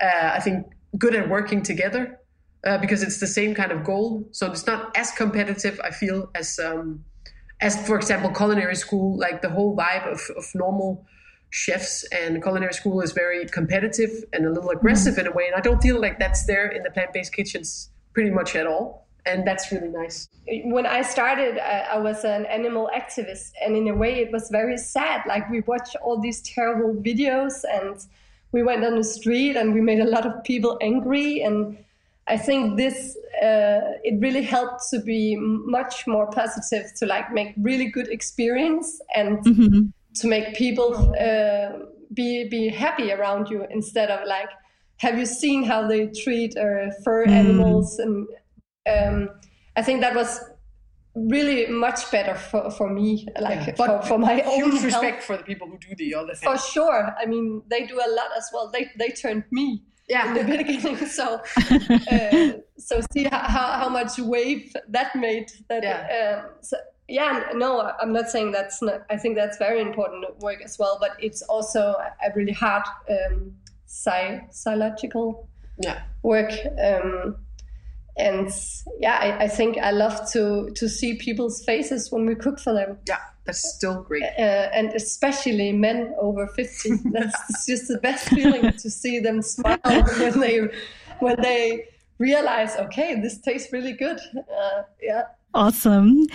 uh, 0.00 0.30
I 0.34 0.40
think 0.40 0.66
good 0.98 1.14
at 1.14 1.28
working 1.28 1.62
together. 1.62 2.16
Uh, 2.62 2.76
because 2.76 3.02
it's 3.02 3.20
the 3.20 3.26
same 3.26 3.54
kind 3.54 3.72
of 3.72 3.82
goal, 3.84 4.28
so 4.32 4.50
it's 4.50 4.66
not 4.66 4.94
as 4.94 5.10
competitive. 5.12 5.80
I 5.82 5.92
feel 5.92 6.28
as 6.34 6.58
um, 6.58 7.02
as 7.62 7.74
for 7.86 7.96
example 7.96 8.30
culinary 8.30 8.74
school, 8.74 9.18
like 9.18 9.40
the 9.40 9.48
whole 9.48 9.74
vibe 9.74 10.06
of, 10.12 10.20
of 10.36 10.44
normal 10.54 11.06
chefs 11.50 12.04
and 12.12 12.42
culinary 12.42 12.72
school 12.72 13.00
is 13.00 13.12
very 13.12 13.44
competitive 13.46 14.24
and 14.32 14.46
a 14.46 14.50
little 14.50 14.70
aggressive 14.70 15.14
mm-hmm. 15.14 15.26
in 15.26 15.32
a 15.32 15.32
way. 15.32 15.46
And 15.46 15.54
I 15.54 15.60
don't 15.60 15.82
feel 15.82 16.00
like 16.00 16.18
that's 16.18 16.46
there 16.46 16.68
in 16.68 16.82
the 16.82 16.90
plant 16.90 17.12
based 17.12 17.32
kitchens 17.34 17.90
pretty 18.14 18.30
much 18.30 18.56
at 18.56 18.66
all. 18.66 19.06
And 19.26 19.46
that's 19.46 19.70
really 19.70 19.88
nice. 19.88 20.28
When 20.64 20.86
I 20.86 21.02
started, 21.02 21.58
I, 21.58 21.96
I 21.96 21.98
was 21.98 22.24
an 22.24 22.46
animal 22.46 22.90
activist, 22.96 23.52
and 23.62 23.76
in 23.76 23.86
a 23.88 23.94
way, 23.94 24.20
it 24.20 24.32
was 24.32 24.48
very 24.50 24.78
sad. 24.78 25.20
Like, 25.26 25.48
we 25.50 25.60
watched 25.60 25.94
all 26.02 26.18
these 26.18 26.40
terrible 26.40 26.94
videos, 26.94 27.62
and 27.70 27.98
we 28.52 28.62
went 28.62 28.82
on 28.82 28.96
the 28.96 29.04
street, 29.04 29.56
and 29.56 29.74
we 29.74 29.82
made 29.82 30.00
a 30.00 30.08
lot 30.08 30.24
of 30.24 30.42
people 30.42 30.78
angry. 30.80 31.42
And 31.42 31.76
I 32.28 32.38
think 32.38 32.78
this 32.78 33.14
uh, 33.42 33.98
it 34.04 34.20
really 34.20 34.42
helped 34.42 34.84
to 34.90 35.00
be 35.00 35.36
much 35.36 36.06
more 36.06 36.26
positive 36.30 36.86
to 36.96 37.06
like 37.06 37.32
make 37.32 37.54
really 37.60 37.86
good 37.86 38.08
experience 38.08 39.00
and 39.14 39.38
mm-hmm. 39.44 39.88
To 40.20 40.26
make 40.28 40.54
people 40.54 41.14
uh, 41.20 41.86
be 42.14 42.48
be 42.48 42.68
happy 42.68 43.12
around 43.12 43.48
you 43.48 43.66
instead 43.70 44.10
of 44.10 44.26
like 44.26 44.50
have 44.98 45.18
you 45.18 45.26
seen 45.26 45.62
how 45.62 45.86
they 45.86 46.06
treat 46.08 46.56
uh, 46.56 46.90
fur 47.04 47.26
mm. 47.26 47.30
animals 47.30 47.98
and 47.98 48.26
um, 48.88 49.30
I 49.76 49.82
think 49.82 50.00
that 50.00 50.14
was 50.14 50.40
really 51.14 51.66
much 51.66 52.10
better 52.10 52.34
for, 52.34 52.70
for 52.70 52.88
me 52.88 53.26
like 53.40 53.66
yeah, 53.66 53.74
for, 53.74 54.02
for 54.02 54.18
my 54.18 54.40
own 54.42 54.70
huge 54.70 54.84
respect 54.84 55.22
for 55.22 55.36
the 55.36 55.42
people 55.42 55.66
who 55.68 55.76
do 55.78 55.94
the 55.96 56.14
other 56.14 56.34
thing. 56.34 56.48
for 56.48 56.56
sure 56.56 57.12
i 57.20 57.26
mean 57.26 57.60
they 57.68 57.84
do 57.84 57.96
a 57.96 58.10
lot 58.14 58.28
as 58.36 58.48
well 58.52 58.70
they 58.72 58.88
they 58.96 59.08
turned 59.08 59.42
me 59.50 59.82
yeah. 60.10 60.28
in 60.28 60.34
the 60.34 60.44
beginning. 60.56 60.96
So, 61.06 61.40
uh, 62.10 62.58
so 62.78 63.00
see 63.12 63.24
how, 63.24 63.80
how 63.80 63.88
much 63.88 64.18
wave 64.18 64.74
that 64.88 65.14
made. 65.16 65.50
That 65.68 65.82
yeah. 65.82 66.42
Um, 66.44 66.50
so, 66.60 66.76
yeah, 67.10 67.50
no, 67.54 67.92
I'm 68.00 68.12
not 68.12 68.30
saying 68.30 68.52
that's 68.52 68.80
not. 68.80 69.02
I 69.10 69.16
think 69.16 69.34
that's 69.36 69.58
very 69.58 69.80
important 69.80 70.24
work 70.40 70.62
as 70.64 70.78
well, 70.78 70.96
but 71.00 71.16
it's 71.18 71.42
also 71.42 71.96
a 72.24 72.32
really 72.34 72.52
hard 72.52 72.84
um, 73.10 73.52
psychological 73.86 75.48
yeah. 75.82 76.02
work. 76.22 76.52
Um, 76.82 77.36
and 78.16 78.50
yeah, 79.00 79.18
I, 79.20 79.44
I, 79.44 79.48
think 79.48 79.78
I 79.78 79.90
love 79.90 80.30
to 80.32 80.70
to 80.74 80.88
see 80.88 81.14
people's 81.14 81.64
faces 81.64 82.12
when 82.12 82.26
we 82.26 82.34
cook 82.36 82.60
for 82.60 82.72
them. 82.72 82.98
Yeah, 83.08 83.18
that's 83.44 83.74
still 83.74 84.02
great. 84.02 84.22
Uh, 84.38 84.68
and 84.72 84.92
especially 84.92 85.72
men 85.72 86.14
over 86.18 86.46
fifty. 86.48 86.90
That's 87.12 87.66
just 87.66 87.88
the 87.88 87.98
best 87.98 88.28
feeling 88.28 88.72
to 88.72 88.90
see 88.90 89.18
them 89.18 89.42
smile 89.42 89.78
when 89.84 90.38
they 90.38 90.68
when 91.18 91.40
they 91.40 91.88
realize, 92.18 92.76
okay, 92.76 93.20
this 93.20 93.38
tastes 93.38 93.72
really 93.72 93.94
good. 93.94 94.20
Uh, 94.36 94.82
yeah. 95.02 95.22
Awesome. 95.54 96.26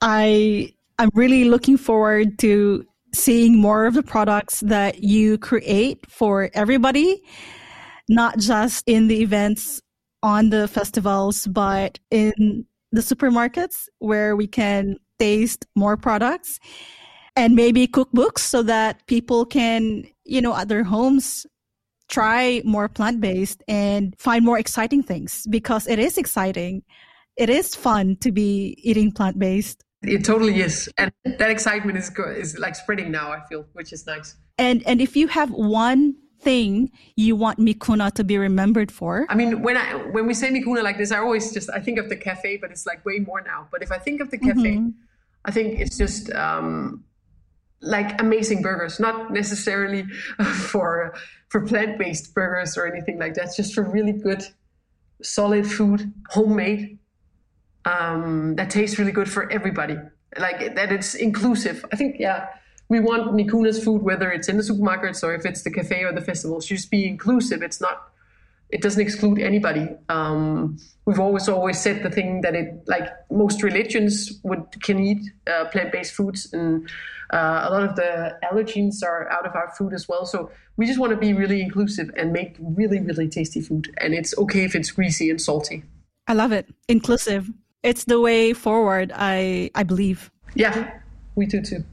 I 0.00 0.72
I'm 0.98 1.10
really 1.14 1.44
looking 1.44 1.76
forward 1.76 2.38
to 2.40 2.84
seeing 3.14 3.58
more 3.58 3.86
of 3.86 3.94
the 3.94 4.02
products 4.02 4.60
that 4.60 5.02
you 5.02 5.38
create 5.38 5.98
for 6.10 6.50
everybody, 6.54 7.22
not 8.08 8.38
just 8.38 8.84
in 8.86 9.08
the 9.08 9.22
events 9.22 9.80
on 10.22 10.50
the 10.50 10.68
festivals, 10.68 11.46
but 11.46 11.98
in 12.10 12.66
the 12.92 13.00
supermarkets 13.00 13.88
where 13.98 14.36
we 14.36 14.46
can 14.46 14.96
taste 15.18 15.66
more 15.74 15.96
products 15.96 16.58
and 17.36 17.54
maybe 17.54 17.86
cookbooks 17.86 18.40
so 18.40 18.62
that 18.62 19.06
people 19.06 19.46
can, 19.46 20.04
you 20.24 20.40
know, 20.40 20.54
at 20.54 20.68
their 20.68 20.84
homes 20.84 21.46
try 22.08 22.60
more 22.64 22.88
plant 22.88 23.20
based 23.20 23.62
and 23.68 24.14
find 24.18 24.44
more 24.44 24.58
exciting 24.58 25.02
things 25.02 25.46
because 25.48 25.86
it 25.86 25.98
is 25.98 26.18
exciting. 26.18 26.82
It 27.36 27.48
is 27.48 27.74
fun 27.74 28.16
to 28.16 28.32
be 28.32 28.76
eating 28.82 29.12
plant 29.12 29.38
based. 29.38 29.84
It 30.02 30.24
totally 30.24 30.60
is, 30.60 30.88
and 30.96 31.12
that 31.24 31.50
excitement 31.50 31.98
is 31.98 32.10
is 32.36 32.58
like 32.58 32.74
spreading 32.74 33.10
now. 33.10 33.32
I 33.32 33.40
feel, 33.48 33.66
which 33.74 33.92
is 33.92 34.06
nice. 34.06 34.34
And 34.56 34.82
and 34.86 35.00
if 35.00 35.14
you 35.14 35.28
have 35.28 35.50
one 35.50 36.16
thing 36.40 36.90
you 37.16 37.36
want 37.36 37.58
Mikuna 37.58 38.12
to 38.12 38.24
be 38.24 38.38
remembered 38.38 38.90
for? 38.90 39.26
I 39.28 39.34
mean, 39.34 39.62
when 39.62 39.76
I 39.76 39.94
when 39.94 40.26
we 40.26 40.34
say 40.34 40.50
Mikuna 40.50 40.82
like 40.82 40.98
this, 40.98 41.12
I 41.12 41.18
always 41.18 41.52
just 41.52 41.70
I 41.70 41.80
think 41.80 41.98
of 41.98 42.08
the 42.08 42.16
cafe, 42.16 42.56
but 42.56 42.70
it's 42.70 42.86
like 42.86 43.04
way 43.04 43.18
more 43.18 43.42
now. 43.42 43.68
But 43.70 43.82
if 43.82 43.92
I 43.92 43.98
think 43.98 44.20
of 44.20 44.30
the 44.30 44.38
cafe, 44.38 44.76
mm-hmm. 44.76 44.88
I 45.44 45.50
think 45.50 45.80
it's 45.80 45.96
just 45.96 46.32
um, 46.32 47.04
like 47.80 48.20
amazing 48.20 48.62
burgers, 48.62 49.00
not 49.00 49.32
necessarily 49.32 50.04
for 50.70 51.14
for 51.48 51.66
plant 51.66 51.98
based 51.98 52.34
burgers 52.34 52.76
or 52.76 52.86
anything 52.86 53.18
like 53.18 53.34
that. 53.34 53.54
Just 53.56 53.74
for 53.74 53.82
really 53.82 54.12
good, 54.12 54.42
solid 55.22 55.70
food, 55.70 56.12
homemade, 56.30 56.98
um, 57.84 58.56
that 58.56 58.70
tastes 58.70 58.98
really 58.98 59.12
good 59.12 59.30
for 59.30 59.50
everybody. 59.50 59.96
Like 60.38 60.74
that, 60.76 60.92
it's 60.92 61.14
inclusive. 61.14 61.84
I 61.92 61.96
think, 61.96 62.16
yeah 62.18 62.48
we 62.90 62.98
want 62.98 63.32
Mikuna's 63.32 63.82
food, 63.82 64.02
whether 64.02 64.30
it's 64.30 64.48
in 64.48 64.56
the 64.56 64.64
supermarkets 64.64 65.22
or 65.22 65.32
if 65.32 65.46
it's 65.46 65.62
the 65.62 65.70
cafe 65.70 66.02
or 66.02 66.12
the 66.12 66.20
festival, 66.20 66.60
should 66.60 66.76
just 66.76 66.90
be 66.90 67.06
inclusive. 67.06 67.62
It's 67.62 67.80
not, 67.80 68.10
it 68.68 68.82
doesn't 68.82 69.00
exclude 69.00 69.38
anybody. 69.38 69.88
Um, 70.08 70.76
we've 71.06 71.20
always 71.20 71.48
always 71.48 71.80
said 71.80 72.02
the 72.02 72.10
thing 72.10 72.40
that 72.40 72.54
it 72.54 72.82
like 72.86 73.08
most 73.30 73.62
religions 73.62 74.40
would 74.42 74.82
can 74.82 74.98
eat 74.98 75.22
uh, 75.46 75.66
plant 75.66 75.92
based 75.92 76.14
foods, 76.14 76.52
and 76.52 76.88
uh, 77.32 77.66
a 77.66 77.70
lot 77.70 77.84
of 77.84 77.94
the 77.94 78.36
allergens 78.42 79.04
are 79.04 79.30
out 79.30 79.46
of 79.46 79.54
our 79.54 79.72
food 79.78 79.92
as 79.92 80.08
well. 80.08 80.26
So 80.26 80.50
we 80.76 80.84
just 80.86 80.98
want 80.98 81.10
to 81.10 81.16
be 81.16 81.32
really 81.32 81.62
inclusive 81.62 82.10
and 82.16 82.32
make 82.32 82.56
really 82.60 83.00
really 83.00 83.28
tasty 83.28 83.60
food, 83.60 83.94
and 83.98 84.14
it's 84.14 84.36
okay 84.36 84.64
if 84.64 84.74
it's 84.74 84.90
greasy 84.90 85.30
and 85.30 85.40
salty. 85.40 85.84
I 86.26 86.34
love 86.34 86.50
it. 86.50 86.68
Inclusive. 86.88 87.50
It's 87.82 88.04
the 88.04 88.20
way 88.20 88.52
forward. 88.52 89.12
I 89.14 89.70
I 89.74 89.82
believe. 89.82 90.30
Yeah, 90.54 91.00
we 91.34 91.46
do 91.46 91.62
too. 91.62 91.84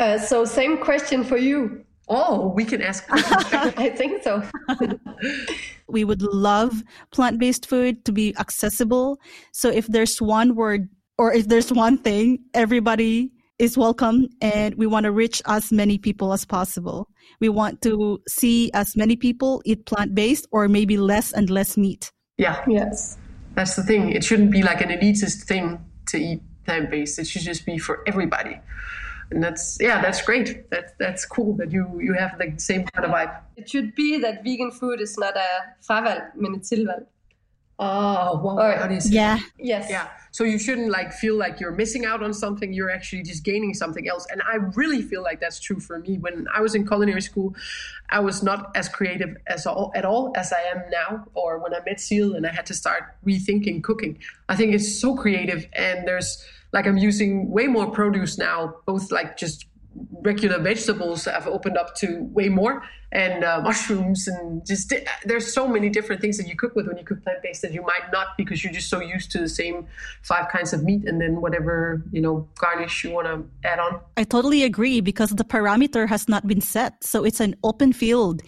Uh, 0.00 0.18
so 0.18 0.44
same 0.44 0.78
question 0.78 1.24
for 1.24 1.36
you. 1.36 1.84
Oh, 2.08 2.52
we 2.54 2.64
can 2.64 2.82
ask. 2.82 3.04
I 3.10 3.90
think 3.90 4.22
so. 4.22 4.42
we 5.88 6.04
would 6.04 6.22
love 6.22 6.82
plant-based 7.12 7.66
food 7.66 8.04
to 8.04 8.12
be 8.12 8.36
accessible. 8.38 9.18
So 9.52 9.70
if 9.70 9.86
there's 9.86 10.20
one 10.20 10.54
word 10.54 10.88
or 11.16 11.32
if 11.32 11.48
there's 11.48 11.72
one 11.72 11.96
thing, 11.96 12.40
everybody 12.52 13.30
is 13.58 13.78
welcome 13.78 14.28
and 14.42 14.74
we 14.74 14.86
want 14.86 15.04
to 15.04 15.12
reach 15.12 15.40
as 15.46 15.72
many 15.72 15.96
people 15.96 16.32
as 16.32 16.44
possible. 16.44 17.08
We 17.40 17.48
want 17.48 17.80
to 17.82 18.20
see 18.28 18.70
as 18.74 18.96
many 18.96 19.16
people 19.16 19.62
eat 19.64 19.86
plant-based 19.86 20.46
or 20.50 20.68
maybe 20.68 20.98
less 20.98 21.32
and 21.32 21.48
less 21.48 21.76
meat. 21.76 22.10
Yeah. 22.36 22.62
Yes. 22.68 23.16
That's 23.54 23.76
the 23.76 23.82
thing. 23.82 24.10
It 24.10 24.24
shouldn't 24.24 24.50
be 24.50 24.62
like 24.62 24.80
an 24.80 24.90
elitist 24.90 25.44
thing 25.44 25.84
to 26.06 26.18
eat 26.18 26.42
plant-based. 26.64 27.18
It 27.18 27.26
should 27.26 27.42
just 27.42 27.64
be 27.66 27.78
for 27.78 28.02
everybody 28.06 28.60
and 29.30 29.42
that's 29.42 29.78
yeah 29.80 30.00
that's 30.00 30.22
great 30.22 30.68
that's 30.70 30.92
that's 30.98 31.24
cool 31.24 31.54
that 31.54 31.70
you 31.72 32.00
you 32.00 32.12
have 32.14 32.36
the 32.38 32.52
same 32.58 32.84
kind 32.84 33.04
of 33.06 33.10
vibe 33.10 33.40
it 33.56 33.68
should 33.68 33.94
be 33.94 34.18
that 34.18 34.44
vegan 34.44 34.70
food 34.70 35.00
is 35.00 35.16
not 35.18 35.36
a 35.36 35.50
fravalg 35.86 36.34
men 36.36 36.54
et 36.54 36.62
tilvalg 36.62 37.06
Oh, 37.78 38.38
wow. 38.38 38.56
Or, 38.58 38.98
yeah. 39.06 39.38
Yes. 39.58 39.90
Yeah. 39.90 40.08
So 40.30 40.44
you 40.44 40.58
shouldn't 40.58 40.90
like 40.90 41.12
feel 41.12 41.36
like 41.36 41.60
you're 41.60 41.72
missing 41.72 42.04
out 42.04 42.22
on 42.22 42.32
something. 42.32 42.72
You're 42.72 42.90
actually 42.90 43.22
just 43.22 43.44
gaining 43.44 43.74
something 43.74 44.08
else. 44.08 44.26
And 44.30 44.42
I 44.42 44.56
really 44.74 45.02
feel 45.02 45.22
like 45.22 45.40
that's 45.40 45.60
true 45.60 45.80
for 45.80 45.98
me. 45.98 46.18
When 46.18 46.46
I 46.54 46.60
was 46.60 46.74
in 46.74 46.86
culinary 46.86 47.20
school, 47.20 47.54
I 48.10 48.20
was 48.20 48.42
not 48.42 48.70
as 48.76 48.88
creative 48.88 49.36
as 49.46 49.66
all, 49.66 49.92
at 49.94 50.04
all 50.04 50.32
as 50.36 50.52
I 50.52 50.60
am 50.60 50.82
now. 50.90 51.26
Or 51.34 51.58
when 51.58 51.74
I 51.74 51.80
met 51.84 52.00
Seal 52.00 52.34
and 52.34 52.46
I 52.46 52.52
had 52.52 52.66
to 52.66 52.74
start 52.74 53.14
rethinking 53.26 53.82
cooking. 53.82 54.18
I 54.48 54.56
think 54.56 54.74
it's 54.74 55.00
so 55.00 55.16
creative 55.16 55.68
and 55.72 56.06
there's 56.06 56.44
like 56.72 56.86
I'm 56.86 56.98
using 56.98 57.50
way 57.50 57.66
more 57.68 57.90
produce 57.90 58.36
now, 58.36 58.74
both 58.86 59.12
like 59.12 59.36
just 59.36 59.66
regular 60.22 60.58
vegetables 60.58 61.28
I've 61.28 61.46
opened 61.46 61.78
up 61.78 61.94
to 61.96 62.24
way 62.32 62.48
more 62.48 62.82
and 63.14 63.44
uh, 63.44 63.60
mushrooms 63.62 64.26
and 64.26 64.66
just 64.66 64.90
di- 64.90 65.06
there's 65.24 65.54
so 65.54 65.66
many 65.68 65.88
different 65.88 66.20
things 66.20 66.36
that 66.36 66.48
you 66.48 66.56
cook 66.56 66.74
with 66.74 66.86
when 66.88 66.98
you 66.98 67.04
cook 67.04 67.22
plant-based 67.22 67.62
that 67.62 67.72
you 67.72 67.80
might 67.82 68.10
not 68.12 68.28
because 68.36 68.62
you're 68.62 68.72
just 68.72 68.90
so 68.90 69.00
used 69.00 69.30
to 69.30 69.38
the 69.38 69.48
same 69.48 69.86
five 70.22 70.48
kinds 70.48 70.72
of 70.72 70.82
meat 70.82 71.06
and 71.06 71.20
then 71.20 71.40
whatever 71.40 72.02
you 72.10 72.20
know 72.20 72.46
garnish 72.56 73.04
you 73.04 73.10
want 73.10 73.26
to 73.26 73.68
add 73.68 73.78
on 73.78 74.00
i 74.16 74.24
totally 74.24 74.64
agree 74.64 75.00
because 75.00 75.30
the 75.30 75.44
parameter 75.44 76.08
has 76.08 76.28
not 76.28 76.46
been 76.46 76.60
set 76.60 77.02
so 77.02 77.24
it's 77.24 77.40
an 77.40 77.54
open 77.62 77.92
field 77.92 78.42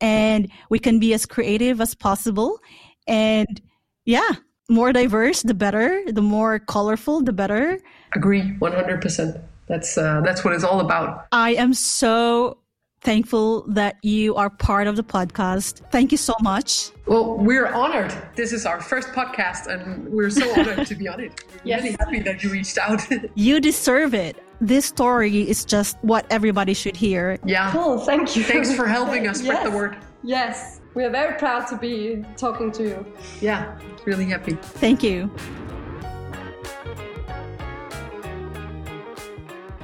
and 0.00 0.48
we 0.70 0.78
can 0.78 0.98
be 0.98 1.12
as 1.12 1.26
creative 1.26 1.80
as 1.80 1.94
possible 1.94 2.58
and 3.06 3.60
yeah 4.04 4.30
more 4.68 4.92
diverse, 4.92 5.42
the 5.42 5.54
better. 5.54 6.02
The 6.06 6.22
more 6.22 6.58
colorful, 6.58 7.22
the 7.22 7.32
better. 7.32 7.78
Agree, 8.14 8.42
one 8.58 8.72
hundred 8.72 9.02
percent. 9.02 9.36
That's 9.66 9.98
uh, 9.98 10.22
that's 10.24 10.44
what 10.44 10.54
it's 10.54 10.64
all 10.64 10.80
about. 10.80 11.26
I 11.32 11.54
am 11.54 11.74
so 11.74 12.58
thankful 13.02 13.62
that 13.68 13.96
you 14.02 14.34
are 14.36 14.48
part 14.48 14.86
of 14.86 14.96
the 14.96 15.02
podcast. 15.02 15.82
Thank 15.90 16.12
you 16.12 16.18
so 16.18 16.34
much. 16.40 16.90
Well, 17.06 17.36
we're 17.36 17.66
honored. 17.66 18.14
This 18.36 18.52
is 18.52 18.64
our 18.64 18.80
first 18.80 19.08
podcast, 19.08 19.66
and 19.66 20.08
we're 20.08 20.30
so 20.30 20.50
honored 20.58 20.86
to 20.86 20.94
be 20.94 21.08
on 21.08 21.20
it. 21.20 21.44
We're 21.50 21.60
yes. 21.64 21.82
really 21.82 21.96
happy 21.98 22.20
that 22.20 22.42
you 22.42 22.50
reached 22.50 22.78
out. 22.78 23.00
you 23.34 23.60
deserve 23.60 24.14
it. 24.14 24.42
This 24.60 24.86
story 24.86 25.48
is 25.48 25.64
just 25.64 25.98
what 26.02 26.26
everybody 26.30 26.74
should 26.74 26.96
hear. 26.96 27.38
Yeah. 27.44 27.72
Cool. 27.72 27.98
Thank 27.98 28.36
you. 28.36 28.44
Thanks 28.44 28.74
for 28.74 28.86
helping 28.86 29.26
us 29.26 29.38
spread 29.38 29.54
yes. 29.54 29.64
the 29.64 29.76
word. 29.76 29.96
Yes. 30.22 30.80
We 30.94 31.04
are 31.04 31.10
very 31.10 31.38
proud 31.38 31.66
to 31.68 31.76
be 31.76 32.22
talking 32.36 32.70
to 32.72 32.82
you. 32.82 33.06
Yeah, 33.40 33.78
really 34.04 34.26
happy. 34.26 34.52
Thank 34.52 35.02
you. 35.02 35.30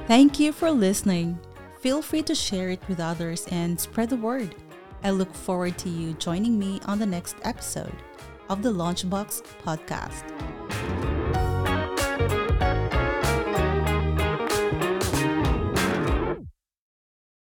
Thank 0.05 0.39
you 0.39 0.51
for 0.51 0.71
listening. 0.71 1.39
Feel 1.79 2.01
free 2.01 2.23
to 2.23 2.35
share 2.35 2.69
it 2.69 2.81
with 2.89 2.99
others 2.99 3.47
and 3.51 3.79
spread 3.79 4.09
the 4.09 4.17
word. 4.17 4.53
I 5.01 5.11
look 5.11 5.33
forward 5.33 5.77
to 5.79 5.89
you 5.89 6.13
joining 6.13 6.59
me 6.59 6.81
on 6.85 6.99
the 6.99 7.05
next 7.05 7.37
episode 7.43 7.95
of 8.49 8.61
the 8.61 8.69
Launchbox 8.69 9.43
podcast. 9.63 11.18